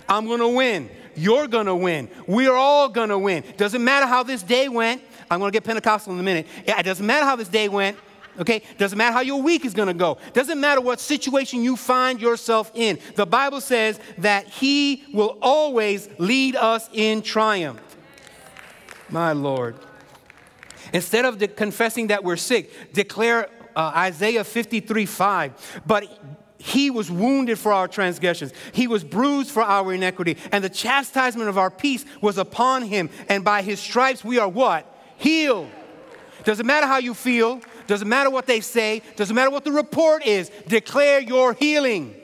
I'm 0.08 0.26
gonna 0.26 0.48
win. 0.48 0.90
You're 1.14 1.46
gonna 1.46 1.76
win. 1.76 2.08
We're 2.26 2.54
all 2.54 2.88
gonna 2.88 3.18
win. 3.18 3.44
Doesn't 3.56 3.82
matter 3.82 4.06
how 4.06 4.22
this 4.22 4.42
day 4.42 4.68
went. 4.68 5.02
I'm 5.30 5.40
gonna 5.40 5.52
get 5.52 5.64
pentecostal 5.64 6.12
in 6.12 6.18
a 6.18 6.22
minute. 6.22 6.46
It 6.66 6.82
doesn't 6.84 7.06
matter 7.06 7.24
how 7.24 7.36
this 7.36 7.48
day 7.48 7.68
went 7.68 7.96
okay? 8.40 8.62
Doesn't 8.78 8.96
matter 8.96 9.12
how 9.12 9.20
your 9.20 9.42
week 9.42 9.64
is 9.64 9.74
gonna 9.74 9.94
go. 9.94 10.18
Doesn't 10.32 10.60
matter 10.60 10.80
what 10.80 11.00
situation 11.00 11.62
you 11.62 11.76
find 11.76 12.20
yourself 12.20 12.70
in. 12.74 12.98
The 13.14 13.26
Bible 13.26 13.60
says 13.60 13.98
that 14.18 14.46
He 14.46 15.04
will 15.12 15.38
always 15.40 16.08
lead 16.18 16.56
us 16.56 16.88
in 16.92 17.22
triumph. 17.22 17.80
My 19.08 19.32
Lord. 19.32 19.76
Instead 20.92 21.24
of 21.24 21.38
de- 21.38 21.48
confessing 21.48 22.08
that 22.08 22.24
we're 22.24 22.36
sick, 22.36 22.92
declare 22.92 23.48
uh, 23.76 23.92
Isaiah 23.94 24.44
53 24.44 25.06
5. 25.06 25.82
But 25.86 26.06
he 26.58 26.90
was 26.90 27.10
wounded 27.10 27.58
for 27.58 27.72
our 27.72 27.88
transgressions. 27.88 28.52
He 28.72 28.86
was 28.86 29.02
bruised 29.02 29.50
for 29.50 29.62
our 29.62 29.92
iniquity. 29.92 30.36
And 30.52 30.62
the 30.62 30.68
chastisement 30.68 31.48
of 31.48 31.58
our 31.58 31.70
peace 31.70 32.04
was 32.20 32.38
upon 32.38 32.82
him. 32.82 33.10
And 33.28 33.44
by 33.44 33.62
his 33.62 33.80
stripes 33.80 34.24
we 34.24 34.38
are 34.38 34.48
what? 34.48 34.86
Healed. 35.16 35.68
Doesn't 36.44 36.66
matter 36.66 36.86
how 36.86 36.98
you 36.98 37.14
feel. 37.14 37.60
Doesn't 37.86 38.08
matter 38.08 38.30
what 38.30 38.46
they 38.46 38.60
say, 38.60 39.02
doesn't 39.16 39.34
matter 39.34 39.50
what 39.50 39.64
the 39.64 39.72
report 39.72 40.26
is, 40.26 40.50
declare 40.68 41.20
your 41.20 41.54
healing. 41.54 42.14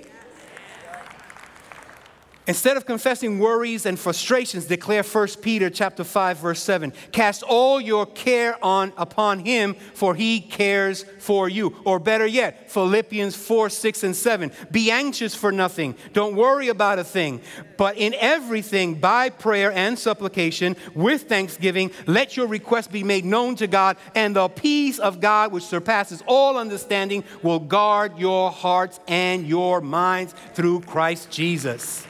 Instead 2.48 2.78
of 2.78 2.86
confessing 2.86 3.38
worries 3.38 3.84
and 3.84 3.98
frustrations, 3.98 4.64
declare 4.64 5.02
1 5.02 5.28
Peter 5.42 5.68
chapter 5.68 6.02
5 6.02 6.38
verse 6.38 6.62
7. 6.62 6.94
Cast 7.12 7.42
all 7.42 7.78
your 7.78 8.06
care 8.06 8.56
on 8.64 8.90
upon 8.96 9.40
him 9.40 9.74
for 9.74 10.14
he 10.14 10.40
cares 10.40 11.04
for 11.18 11.50
you. 11.50 11.76
Or 11.84 11.98
better 11.98 12.26
yet, 12.26 12.70
Philippians 12.70 13.36
4, 13.36 13.68
6 13.68 14.02
and 14.02 14.16
7. 14.16 14.50
Be 14.70 14.90
anxious 14.90 15.34
for 15.34 15.52
nothing. 15.52 15.94
Don't 16.14 16.36
worry 16.36 16.68
about 16.68 16.98
a 16.98 17.04
thing, 17.04 17.42
but 17.76 17.98
in 17.98 18.14
everything 18.14 18.94
by 18.94 19.28
prayer 19.28 19.70
and 19.70 19.98
supplication 19.98 20.74
with 20.94 21.28
thanksgiving 21.28 21.90
let 22.06 22.34
your 22.34 22.46
requests 22.46 22.88
be 22.88 23.04
made 23.04 23.26
known 23.26 23.56
to 23.56 23.66
God 23.66 23.98
and 24.14 24.34
the 24.34 24.48
peace 24.48 24.98
of 24.98 25.20
God 25.20 25.52
which 25.52 25.64
surpasses 25.64 26.22
all 26.26 26.56
understanding 26.56 27.24
will 27.42 27.60
guard 27.60 28.18
your 28.18 28.50
hearts 28.50 29.00
and 29.06 29.46
your 29.46 29.82
minds 29.82 30.34
through 30.54 30.80
Christ 30.80 31.30
Jesus. 31.30 32.07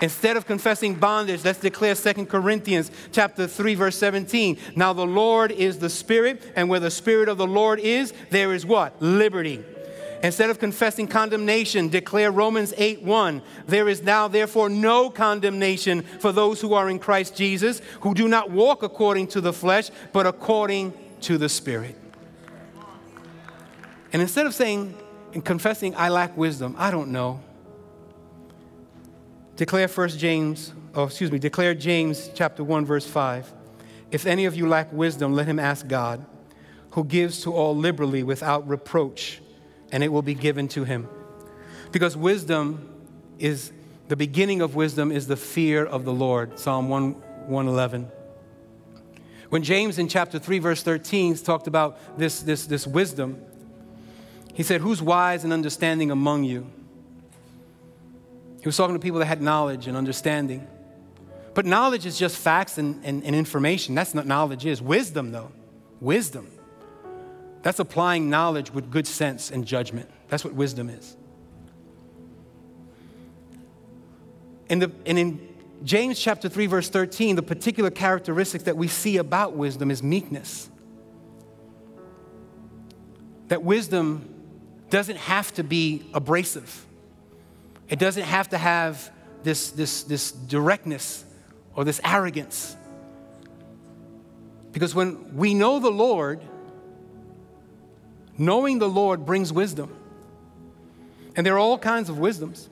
Instead 0.00 0.36
of 0.36 0.46
confessing 0.46 0.94
bondage, 0.94 1.44
let's 1.44 1.60
declare 1.60 1.94
2 1.94 2.26
Corinthians 2.26 2.90
chapter 3.12 3.46
3 3.46 3.74
verse 3.74 3.96
17. 3.96 4.58
Now 4.76 4.92
the 4.92 5.06
Lord 5.06 5.52
is 5.52 5.78
the 5.78 5.90
Spirit, 5.90 6.42
and 6.56 6.68
where 6.68 6.80
the 6.80 6.90
Spirit 6.90 7.28
of 7.28 7.38
the 7.38 7.46
Lord 7.46 7.78
is, 7.80 8.12
there 8.30 8.52
is 8.52 8.66
what? 8.66 9.00
Liberty. 9.00 9.64
Instead 10.22 10.48
of 10.48 10.58
confessing 10.58 11.06
condemnation, 11.06 11.90
declare 11.90 12.30
Romans 12.30 12.72
8 12.78 13.02
1. 13.02 13.42
There 13.66 13.88
is 13.88 14.02
now, 14.02 14.26
therefore, 14.26 14.70
no 14.70 15.10
condemnation 15.10 16.02
for 16.02 16.32
those 16.32 16.62
who 16.62 16.72
are 16.72 16.88
in 16.88 16.98
Christ 16.98 17.36
Jesus, 17.36 17.82
who 18.00 18.14
do 18.14 18.26
not 18.26 18.50
walk 18.50 18.82
according 18.82 19.26
to 19.28 19.42
the 19.42 19.52
flesh, 19.52 19.90
but 20.12 20.26
according 20.26 20.94
to 21.20 21.36
the 21.36 21.48
Spirit. 21.48 21.96
And 24.14 24.22
instead 24.22 24.46
of 24.46 24.54
saying 24.54 24.96
and 25.34 25.44
confessing, 25.44 25.94
I 25.94 26.08
lack 26.08 26.36
wisdom, 26.36 26.74
I 26.78 26.90
don't 26.90 27.12
know. 27.12 27.40
Declare 29.56 29.88
first 29.88 30.18
James, 30.18 30.72
oh, 30.94 31.04
excuse 31.04 31.30
me, 31.30 31.38
declare 31.38 31.74
James 31.74 32.30
chapter 32.34 32.64
1, 32.64 32.84
verse 32.84 33.06
5. 33.06 33.52
If 34.10 34.26
any 34.26 34.46
of 34.46 34.56
you 34.56 34.68
lack 34.68 34.92
wisdom, 34.92 35.32
let 35.32 35.46
him 35.46 35.58
ask 35.58 35.86
God, 35.86 36.24
who 36.90 37.04
gives 37.04 37.42
to 37.42 37.52
all 37.52 37.76
liberally 37.76 38.22
without 38.22 38.66
reproach, 38.66 39.40
and 39.92 40.02
it 40.02 40.08
will 40.08 40.22
be 40.22 40.34
given 40.34 40.66
to 40.68 40.84
him. 40.84 41.08
Because 41.92 42.16
wisdom 42.16 42.88
is 43.38 43.72
the 44.08 44.16
beginning 44.16 44.60
of 44.60 44.74
wisdom 44.74 45.10
is 45.10 45.26
the 45.28 45.36
fear 45.36 45.84
of 45.84 46.04
the 46.04 46.12
Lord. 46.12 46.58
Psalm 46.58 46.88
1, 46.88 47.12
111. 47.48 48.08
When 49.50 49.62
James 49.62 49.98
in 49.98 50.08
chapter 50.08 50.38
3, 50.38 50.58
verse 50.58 50.82
13 50.82 51.36
talked 51.36 51.68
about 51.68 52.18
this, 52.18 52.42
this, 52.42 52.66
this 52.66 52.86
wisdom, 52.86 53.40
he 54.52 54.62
said, 54.62 54.80
Who's 54.80 55.00
wise 55.00 55.44
and 55.44 55.52
understanding 55.52 56.10
among 56.10 56.44
you? 56.44 56.70
He 58.64 58.68
was 58.68 58.78
talking 58.78 58.94
to 58.94 58.98
people 58.98 59.18
that 59.18 59.26
had 59.26 59.42
knowledge 59.42 59.88
and 59.88 59.94
understanding. 59.94 60.66
But 61.52 61.66
knowledge 61.66 62.06
is 62.06 62.18
just 62.18 62.38
facts 62.38 62.78
and, 62.78 63.04
and, 63.04 63.22
and 63.22 63.36
information. 63.36 63.94
That's 63.94 64.14
not 64.14 64.26
knowledge 64.26 64.64
is. 64.64 64.80
Wisdom, 64.80 65.32
though. 65.32 65.52
Wisdom. 66.00 66.50
That's 67.60 67.78
applying 67.78 68.30
knowledge 68.30 68.72
with 68.72 68.90
good 68.90 69.06
sense 69.06 69.50
and 69.50 69.66
judgment. 69.66 70.08
That's 70.30 70.46
what 70.46 70.54
wisdom 70.54 70.88
is. 70.88 71.14
In 74.70 74.78
the, 74.78 74.90
and 75.04 75.18
in 75.18 75.46
James 75.82 76.18
chapter 76.18 76.48
3, 76.48 76.64
verse 76.64 76.88
13, 76.88 77.36
the 77.36 77.42
particular 77.42 77.90
characteristics 77.90 78.64
that 78.64 78.78
we 78.78 78.88
see 78.88 79.18
about 79.18 79.54
wisdom 79.54 79.90
is 79.90 80.02
meekness. 80.02 80.70
That 83.48 83.62
wisdom 83.62 84.26
doesn't 84.88 85.18
have 85.18 85.52
to 85.52 85.62
be 85.62 86.06
abrasive, 86.14 86.86
it 87.94 88.00
doesn't 88.00 88.24
have 88.24 88.48
to 88.48 88.58
have 88.58 89.12
this, 89.44 89.70
this, 89.70 90.02
this 90.02 90.32
directness 90.32 91.24
or 91.76 91.84
this 91.84 92.00
arrogance. 92.02 92.76
Because 94.72 94.96
when 94.96 95.36
we 95.36 95.54
know 95.54 95.78
the 95.78 95.92
Lord, 95.92 96.42
knowing 98.36 98.80
the 98.80 98.88
Lord 98.88 99.24
brings 99.24 99.52
wisdom. 99.52 99.94
And 101.36 101.46
there 101.46 101.54
are 101.54 101.60
all 101.60 101.78
kinds 101.78 102.08
of 102.08 102.18
wisdoms. 102.18 102.68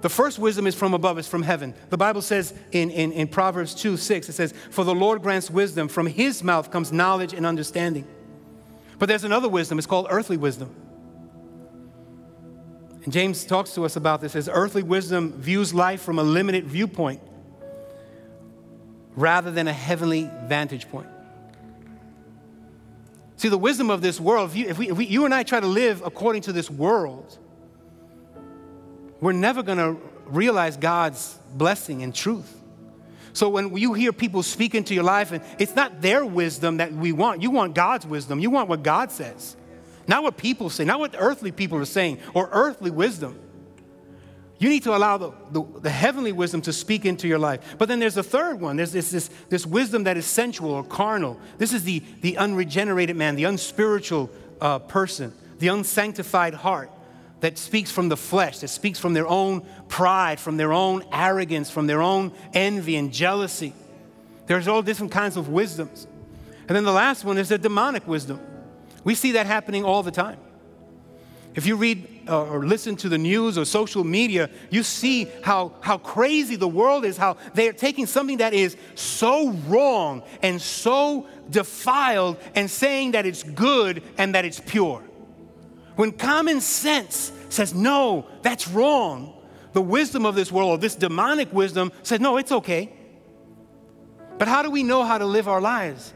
The 0.00 0.08
first 0.08 0.40
wisdom 0.40 0.66
is 0.66 0.74
from 0.74 0.92
above, 0.92 1.18
it's 1.18 1.28
from 1.28 1.44
heaven. 1.44 1.72
The 1.90 1.96
Bible 1.96 2.20
says 2.20 2.52
in, 2.72 2.90
in, 2.90 3.12
in 3.12 3.28
Proverbs 3.28 3.76
2 3.76 3.96
6, 3.96 4.28
it 4.28 4.32
says, 4.32 4.52
For 4.70 4.82
the 4.84 4.92
Lord 4.92 5.22
grants 5.22 5.52
wisdom, 5.52 5.86
from 5.86 6.08
his 6.08 6.42
mouth 6.42 6.72
comes 6.72 6.90
knowledge 6.90 7.32
and 7.32 7.46
understanding. 7.46 8.08
But 8.98 9.08
there's 9.08 9.22
another 9.22 9.48
wisdom, 9.48 9.78
it's 9.78 9.86
called 9.86 10.08
earthly 10.10 10.36
wisdom. 10.36 10.74
And 13.08 13.12
James 13.14 13.46
talks 13.46 13.72
to 13.72 13.86
us 13.86 13.96
about 13.96 14.20
this 14.20 14.36
as 14.36 14.50
earthly 14.52 14.82
wisdom 14.82 15.32
views 15.32 15.72
life 15.72 16.02
from 16.02 16.18
a 16.18 16.22
limited 16.22 16.66
viewpoint 16.66 17.22
rather 19.16 19.50
than 19.50 19.66
a 19.66 19.72
heavenly 19.72 20.30
vantage 20.44 20.90
point. 20.90 21.08
See, 23.36 23.48
the 23.48 23.56
wisdom 23.56 23.88
of 23.88 24.02
this 24.02 24.20
world, 24.20 24.50
if, 24.50 24.56
you, 24.56 24.66
if, 24.68 24.76
we, 24.76 24.90
if 24.90 24.98
we, 24.98 25.06
you 25.06 25.24
and 25.24 25.32
I 25.32 25.42
try 25.42 25.58
to 25.58 25.66
live 25.66 26.02
according 26.04 26.42
to 26.42 26.52
this 26.52 26.70
world, 26.70 27.38
we're 29.22 29.32
never 29.32 29.62
going 29.62 29.78
to 29.78 29.98
realize 30.26 30.76
God's 30.76 31.38
blessing 31.54 32.02
and 32.02 32.14
truth. 32.14 32.60
So 33.32 33.48
when 33.48 33.74
you 33.74 33.94
hear 33.94 34.12
people 34.12 34.42
speak 34.42 34.74
into 34.74 34.92
your 34.92 35.04
life, 35.04 35.32
and 35.32 35.42
it's 35.58 35.74
not 35.74 36.02
their 36.02 36.26
wisdom 36.26 36.76
that 36.76 36.92
we 36.92 37.12
want, 37.12 37.40
you 37.40 37.50
want 37.50 37.74
God's 37.74 38.06
wisdom. 38.06 38.38
You 38.38 38.50
want 38.50 38.68
what 38.68 38.82
God 38.82 39.10
says, 39.10 39.56
not 40.08 40.22
what 40.22 40.36
people 40.36 40.70
say, 40.70 40.84
not 40.84 40.98
what 40.98 41.14
earthly 41.18 41.52
people 41.52 41.78
are 41.78 41.84
saying 41.84 42.18
or 42.34 42.48
earthly 42.50 42.90
wisdom. 42.90 43.38
You 44.58 44.68
need 44.68 44.82
to 44.84 44.96
allow 44.96 45.18
the, 45.18 45.32
the, 45.52 45.62
the, 45.82 45.90
heavenly 45.90 46.32
wisdom 46.32 46.62
to 46.62 46.72
speak 46.72 47.04
into 47.04 47.28
your 47.28 47.38
life. 47.38 47.76
But 47.78 47.88
then 47.88 48.00
there's 48.00 48.16
a 48.16 48.24
third 48.24 48.60
one. 48.60 48.76
There's 48.76 48.90
this, 48.90 49.12
this, 49.12 49.30
this 49.48 49.64
wisdom 49.64 50.04
that 50.04 50.16
is 50.16 50.26
sensual 50.26 50.72
or 50.72 50.82
carnal. 50.82 51.38
This 51.58 51.72
is 51.72 51.84
the, 51.84 52.02
the 52.22 52.38
unregenerated 52.38 53.14
man, 53.14 53.36
the 53.36 53.44
unspiritual 53.44 54.30
uh, 54.60 54.80
person, 54.80 55.32
the 55.60 55.68
unsanctified 55.68 56.54
heart 56.54 56.90
that 57.38 57.56
speaks 57.56 57.92
from 57.92 58.08
the 58.08 58.16
flesh, 58.16 58.58
that 58.58 58.68
speaks 58.68 58.98
from 58.98 59.14
their 59.14 59.28
own 59.28 59.64
pride, 59.86 60.40
from 60.40 60.56
their 60.56 60.72
own 60.72 61.04
arrogance, 61.12 61.70
from 61.70 61.86
their 61.86 62.02
own 62.02 62.32
envy 62.52 62.96
and 62.96 63.12
jealousy. 63.12 63.72
There's 64.46 64.66
all 64.66 64.82
different 64.82 65.12
kinds 65.12 65.36
of 65.36 65.48
wisdoms. 65.48 66.08
And 66.66 66.76
then 66.76 66.84
the 66.84 66.92
last 66.92 67.24
one 67.24 67.38
is 67.38 67.50
the 67.50 67.58
demonic 67.58 68.08
wisdom. 68.08 68.40
We 69.08 69.14
see 69.14 69.32
that 69.32 69.46
happening 69.46 69.86
all 69.86 70.02
the 70.02 70.10
time. 70.10 70.38
If 71.54 71.64
you 71.64 71.76
read 71.76 72.28
uh, 72.28 72.44
or 72.44 72.66
listen 72.66 72.94
to 72.96 73.08
the 73.08 73.16
news 73.16 73.56
or 73.56 73.64
social 73.64 74.04
media, 74.04 74.50
you 74.68 74.82
see 74.82 75.28
how, 75.42 75.72
how 75.80 75.96
crazy 75.96 76.56
the 76.56 76.68
world 76.68 77.06
is, 77.06 77.16
how 77.16 77.38
they 77.54 77.70
are 77.70 77.72
taking 77.72 78.04
something 78.04 78.36
that 78.36 78.52
is 78.52 78.76
so 78.96 79.52
wrong 79.66 80.24
and 80.42 80.60
so 80.60 81.26
defiled 81.48 82.36
and 82.54 82.70
saying 82.70 83.12
that 83.12 83.24
it's 83.24 83.42
good 83.44 84.02
and 84.18 84.34
that 84.34 84.44
it's 84.44 84.60
pure. 84.60 85.02
When 85.96 86.12
common 86.12 86.60
sense 86.60 87.32
says, 87.48 87.72
no, 87.72 88.26
that's 88.42 88.68
wrong, 88.68 89.32
the 89.72 89.80
wisdom 89.80 90.26
of 90.26 90.34
this 90.34 90.52
world, 90.52 90.68
or 90.72 90.76
this 90.76 90.96
demonic 90.96 91.50
wisdom, 91.50 91.92
says, 92.02 92.20
no, 92.20 92.36
it's 92.36 92.52
okay. 92.52 92.92
But 94.36 94.48
how 94.48 94.60
do 94.60 94.70
we 94.70 94.82
know 94.82 95.02
how 95.02 95.16
to 95.16 95.24
live 95.24 95.48
our 95.48 95.62
lives? 95.62 96.12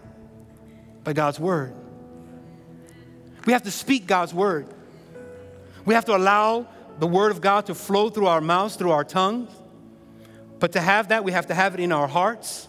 By 1.05 1.15
God's 1.15 1.41
word. 1.41 1.73
We 3.47 3.53
have 3.53 3.63
to 3.63 3.71
speak 3.71 4.07
God's 4.07 4.33
word. 4.33 4.67
We 5.85 5.95
have 5.95 6.05
to 6.07 6.17
allow 6.17 6.67
the 6.99 7.07
word 7.07 7.33
of 7.33 7.41
God 7.41 7.67
to 7.67 7.75
flow 7.75 8.11
through 8.11 8.27
our 8.27 8.41
mouths, 8.41 8.77
through 8.77 8.93
our 8.93 9.05
tongues. 9.05 9.51
But 10.61 10.73
to 10.73 10.81
have 10.81 11.09
that, 11.09 11.25
we 11.25 11.33
have 11.33 11.49
to 11.49 11.55
have 11.55 11.75
it 11.75 11.81
in 11.81 11.91
our 11.91 12.07
hearts. 12.07 12.69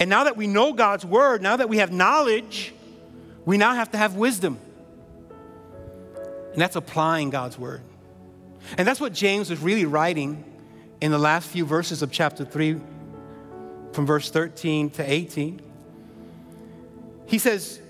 And 0.00 0.08
now 0.08 0.24
that 0.24 0.36
we 0.36 0.46
know 0.46 0.72
God's 0.72 1.04
word, 1.04 1.42
now 1.42 1.56
that 1.56 1.68
we 1.68 1.78
have 1.78 1.92
knowledge, 1.92 2.72
we 3.44 3.58
now 3.58 3.74
have 3.74 3.90
to 3.90 3.98
have 3.98 4.14
wisdom. 4.14 4.58
And 6.52 6.62
that's 6.62 6.76
applying 6.76 7.30
God's 7.30 7.58
word. 7.58 7.82
And 8.76 8.86
that's 8.86 9.00
what 9.00 9.12
James 9.12 9.50
was 9.50 9.60
really 9.60 9.84
writing 9.84 10.44
in 11.00 11.10
the 11.10 11.18
last 11.18 11.48
few 11.48 11.64
verses 11.64 12.02
of 12.02 12.10
chapter 12.10 12.44
3, 12.44 12.80
from 13.92 14.06
verse 14.06 14.30
13 14.30 14.90
to 14.90 15.10
18. 15.10 15.60
He 17.26 17.38
says, 17.38 17.80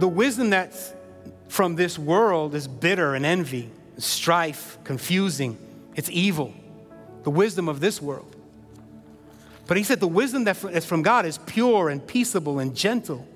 The 0.00 0.08
wisdom 0.08 0.50
that's 0.50 0.92
from 1.48 1.76
this 1.76 1.98
world 1.98 2.54
is 2.54 2.66
bitter 2.66 3.14
and 3.14 3.24
envy, 3.24 3.70
strife, 3.98 4.78
confusing, 4.82 5.56
it's 5.94 6.10
evil. 6.10 6.52
The 7.22 7.30
wisdom 7.30 7.68
of 7.68 7.80
this 7.80 8.02
world. 8.02 8.34
But 9.66 9.76
he 9.76 9.84
said 9.84 10.00
the 10.00 10.08
wisdom 10.08 10.42
that's 10.44 10.84
from 10.84 11.02
God 11.02 11.26
is 11.26 11.38
pure 11.38 11.88
and 11.88 12.04
peaceable 12.04 12.58
and 12.58 12.74
gentle 12.74 13.26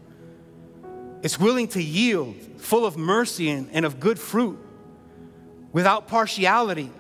it's 1.25 1.41
willing 1.41 1.69
to 1.69 1.83
yield, 1.83 2.37
full 2.59 2.85
of 2.85 2.99
mercy 2.99 3.49
and, 3.49 3.71
and 3.73 3.87
of 3.87 3.99
good 3.99 4.19
fruit, 4.19 4.59
without 5.73 6.07
partiality, 6.07 6.91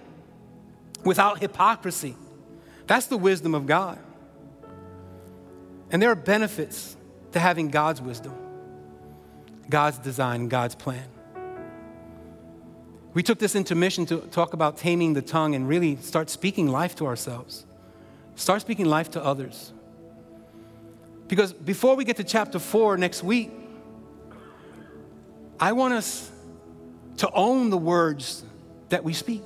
without 1.04 1.40
hypocrisy. 1.40 2.16
That's 2.86 3.04
the 3.04 3.18
wisdom 3.18 3.54
of 3.54 3.66
God. 3.66 3.98
And 5.90 6.00
there 6.00 6.10
are 6.10 6.16
benefits 6.16 6.96
to 7.32 7.38
having 7.38 7.68
God's 7.68 8.00
wisdom, 8.00 8.34
God's 9.68 9.98
design, 9.98 10.48
God's 10.48 10.74
plan. 10.74 11.04
We 13.14 13.22
took 13.22 13.38
this 13.38 13.54
intermission 13.54 14.06
to 14.06 14.18
talk 14.18 14.54
about 14.54 14.76
taming 14.76 15.14
the 15.14 15.22
tongue 15.22 15.54
and 15.54 15.68
really 15.68 15.96
start 15.96 16.28
speaking 16.30 16.68
life 16.68 16.96
to 16.96 17.06
ourselves. 17.06 17.64
Start 18.34 18.60
speaking 18.60 18.86
life 18.86 19.12
to 19.12 19.24
others. 19.24 19.72
Because 21.28 21.52
before 21.52 21.94
we 21.94 22.04
get 22.04 22.16
to 22.16 22.24
chapter 22.24 22.58
four 22.58 22.96
next 22.96 23.22
week, 23.22 23.50
I 25.60 25.72
want 25.72 25.94
us 25.94 26.30
to 27.18 27.30
own 27.30 27.70
the 27.70 27.78
words 27.78 28.44
that 28.88 29.04
we 29.04 29.12
speak. 29.12 29.42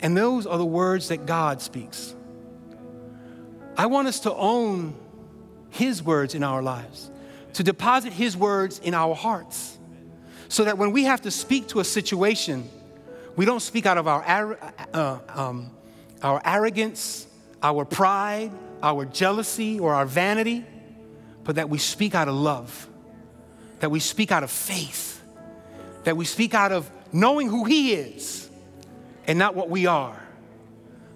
And 0.00 0.16
those 0.16 0.46
are 0.46 0.58
the 0.58 0.64
words 0.64 1.08
that 1.08 1.26
God 1.26 1.62
speaks. 1.62 2.14
I 3.76 3.86
want 3.86 4.08
us 4.08 4.20
to 4.20 4.34
own 4.34 4.94
His 5.70 6.02
words 6.02 6.34
in 6.34 6.42
our 6.42 6.60
lives, 6.60 7.10
to 7.54 7.62
deposit 7.62 8.12
His 8.12 8.36
words 8.36 8.78
in 8.78 8.94
our 8.94 9.14
hearts, 9.14 9.78
so 10.48 10.64
that 10.64 10.78
when 10.78 10.92
we 10.92 11.04
have 11.04 11.22
to 11.22 11.30
speak 11.30 11.68
to 11.68 11.80
a 11.80 11.84
situation, 11.84 12.68
we 13.36 13.44
don't 13.44 13.60
speak 13.60 13.86
out 13.86 13.98
of 13.98 14.06
our, 14.06 14.58
uh, 14.92 15.18
um, 15.28 15.70
our 16.22 16.40
arrogance, 16.44 17.26
our 17.62 17.84
pride, 17.84 18.50
our 18.82 19.04
jealousy, 19.04 19.78
or 19.78 19.94
our 19.94 20.06
vanity, 20.06 20.64
but 21.44 21.56
that 21.56 21.68
we 21.68 21.78
speak 21.78 22.14
out 22.14 22.28
of 22.28 22.34
love 22.34 22.88
that 23.82 23.90
we 23.90 23.98
speak 23.98 24.30
out 24.30 24.44
of 24.44 24.50
faith, 24.50 25.20
that 26.04 26.16
we 26.16 26.24
speak 26.24 26.54
out 26.54 26.70
of 26.70 26.88
knowing 27.12 27.48
who 27.48 27.64
He 27.64 27.92
is 27.92 28.48
and 29.26 29.36
not 29.36 29.56
what 29.56 29.68
we 29.68 29.86
are. 29.86 30.16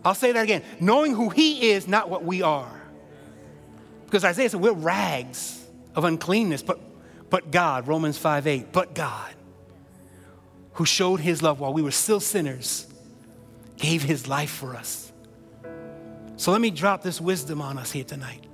I'll 0.04 0.16
say 0.16 0.32
that 0.32 0.42
again 0.42 0.62
knowing 0.80 1.14
who 1.14 1.28
He 1.28 1.70
is, 1.70 1.86
not 1.86 2.10
what 2.10 2.24
we 2.24 2.42
are. 2.42 2.82
Because 4.04 4.24
Isaiah 4.24 4.50
said 4.50 4.60
we're 4.60 4.72
rags 4.72 5.64
of 5.96 6.04
uncleanness, 6.04 6.62
but, 6.62 6.78
but 7.30 7.50
God, 7.50 7.88
Romans 7.88 8.18
5 8.18 8.46
8, 8.46 8.72
but 8.72 8.94
God, 8.94 9.34
who 10.74 10.84
showed 10.84 11.20
His 11.20 11.42
love 11.42 11.58
while 11.58 11.72
we 11.72 11.82
were 11.82 11.90
still 11.90 12.20
sinners, 12.20 12.86
gave 13.78 14.02
His 14.02 14.28
life 14.28 14.50
for 14.50 14.76
us. 14.76 15.10
So 16.36 16.52
let 16.52 16.60
me 16.60 16.70
drop 16.70 17.02
this 17.02 17.20
wisdom 17.20 17.62
on 17.62 17.78
us 17.78 17.90
here 17.90 18.04
tonight. 18.04 18.44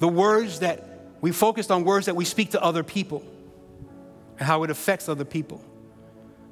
The 0.00 0.08
words 0.08 0.58
that 0.58 0.88
we 1.20 1.30
focused 1.30 1.70
on 1.70 1.84
words 1.84 2.06
that 2.06 2.16
we 2.16 2.24
speak 2.24 2.50
to 2.50 2.62
other 2.62 2.82
people 2.82 3.22
and 4.38 4.46
how 4.46 4.64
it 4.64 4.70
affects 4.70 5.08
other 5.08 5.24
people. 5.24 5.62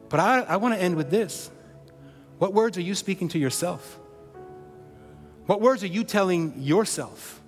But 0.09 0.21
I, 0.21 0.41
I 0.43 0.57
want 0.57 0.75
to 0.75 0.81
end 0.81 0.95
with 0.95 1.11
this. 1.11 1.51
What 2.39 2.55
words 2.55 2.79
are 2.79 2.83
you 2.83 2.95
speaking 2.95 3.29
to 3.31 3.39
yourself? 3.39 4.00
What 5.51 5.61
words 5.61 5.83
are 5.83 5.89
you 5.89 6.05
telling 6.05 6.63
yourself? 6.63 7.41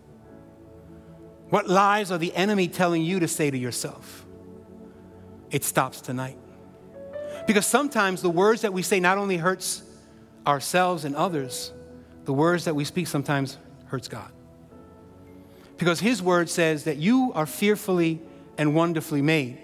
What 1.51 1.69
lies 1.69 2.11
are 2.11 2.19
the 2.19 2.35
enemy 2.35 2.67
telling 2.67 3.05
you 3.05 3.21
to 3.21 3.29
say 3.29 3.49
to 3.49 3.57
yourself? 3.57 4.27
It 5.53 5.63
stops 5.63 6.01
tonight. 6.01 6.37
Because 7.47 7.65
sometimes 7.65 8.21
the 8.21 8.29
words 8.29 8.63
that 8.63 8.73
we 8.73 8.83
say 8.83 8.99
not 8.99 9.19
only 9.19 9.37
hurts 9.37 9.85
ourselves 10.45 11.05
and 11.05 11.15
others, 11.15 11.73
the 12.25 12.33
words 12.33 12.65
that 12.65 12.75
we 12.75 12.85
speak 12.85 13.07
sometimes 13.07 13.57
hurts 13.85 14.09
God. 14.09 14.33
Because 15.79 16.01
his 16.01 16.21
word 16.21 16.51
says 16.51 16.83
that 16.83 16.97
you 16.97 17.31
are 17.37 17.47
fearfully 17.47 18.21
and 18.59 18.75
wonderfully 18.75 19.23
made. 19.23 19.59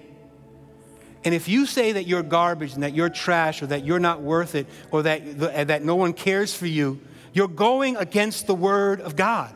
And 1.25 1.35
if 1.35 1.49
you 1.49 1.67
say 1.67 1.91
that 1.91 2.07
you're 2.07 2.23
garbage 2.23 2.75
and 2.75 2.85
that 2.85 2.95
you're 2.95 3.11
trash 3.11 3.63
or 3.63 3.67
that 3.67 3.85
you're 3.85 3.99
not 3.99 4.23
worth 4.23 4.55
it 4.55 4.69
or 4.93 5.03
that, 5.03 5.67
that 5.67 5.83
no 5.83 5.97
one 5.97 6.13
cares 6.13 6.55
for 6.55 6.67
you, 6.67 7.01
you're 7.33 7.49
going 7.49 7.97
against 7.97 8.47
the 8.47 8.55
word 8.55 9.01
of 9.01 9.17
God. 9.17 9.55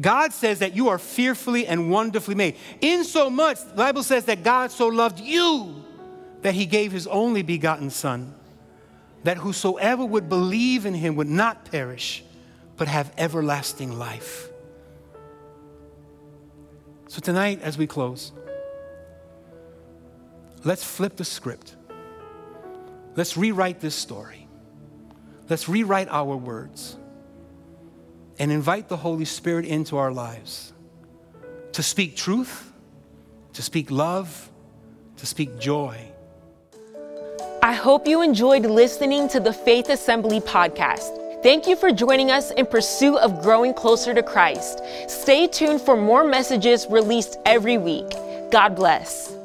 God 0.00 0.32
says 0.32 0.58
that 0.58 0.76
you 0.76 0.88
are 0.88 0.98
fearfully 0.98 1.66
and 1.66 1.90
wonderfully 1.90 2.34
made. 2.34 2.56
In 2.80 3.04
so 3.04 3.30
much, 3.30 3.64
the 3.64 3.74
Bible 3.74 4.02
says 4.02 4.26
that 4.26 4.42
God 4.42 4.70
so 4.70 4.88
loved 4.88 5.20
you 5.20 5.82
that 6.42 6.54
he 6.54 6.66
gave 6.66 6.92
his 6.92 7.06
only 7.06 7.42
begotten 7.42 7.90
Son, 7.90 8.34
that 9.24 9.38
whosoever 9.38 10.04
would 10.04 10.28
believe 10.28 10.86
in 10.86 10.94
him 10.94 11.16
would 11.16 11.28
not 11.28 11.64
perish, 11.70 12.22
but 12.76 12.88
have 12.88 13.12
everlasting 13.16 13.98
life. 13.98 14.48
So 17.08 17.20
tonight, 17.20 17.62
as 17.62 17.78
we 17.78 17.86
close, 17.86 18.32
let's 20.62 20.84
flip 20.84 21.16
the 21.16 21.24
script. 21.24 21.74
Let's 23.14 23.36
rewrite 23.36 23.80
this 23.80 23.94
story. 23.94 24.45
Let's 25.48 25.68
rewrite 25.68 26.08
our 26.10 26.36
words 26.36 26.96
and 28.38 28.50
invite 28.50 28.88
the 28.88 28.96
Holy 28.96 29.24
Spirit 29.24 29.64
into 29.64 29.96
our 29.96 30.12
lives 30.12 30.72
to 31.72 31.82
speak 31.82 32.16
truth, 32.16 32.72
to 33.52 33.62
speak 33.62 33.90
love, 33.90 34.50
to 35.16 35.26
speak 35.26 35.58
joy 35.58 36.12
I 37.66 37.72
hope 37.72 38.06
you 38.06 38.22
enjoyed 38.22 38.64
listening 38.64 39.28
to 39.30 39.40
the 39.40 39.52
Faith 39.52 39.88
Assembly 39.88 40.38
podcast. 40.38 41.42
Thank 41.42 41.66
you 41.66 41.74
for 41.74 41.90
joining 41.90 42.30
us 42.30 42.52
in 42.52 42.64
pursuit 42.64 43.16
of 43.16 43.42
growing 43.42 43.74
closer 43.74 44.14
to 44.14 44.22
Christ. 44.22 44.82
Stay 45.08 45.48
tuned 45.48 45.80
for 45.80 45.96
more 45.96 46.22
messages 46.22 46.86
released 46.88 47.38
every 47.44 47.76
week. 47.76 48.08
God 48.52 48.76
bless. 48.76 49.35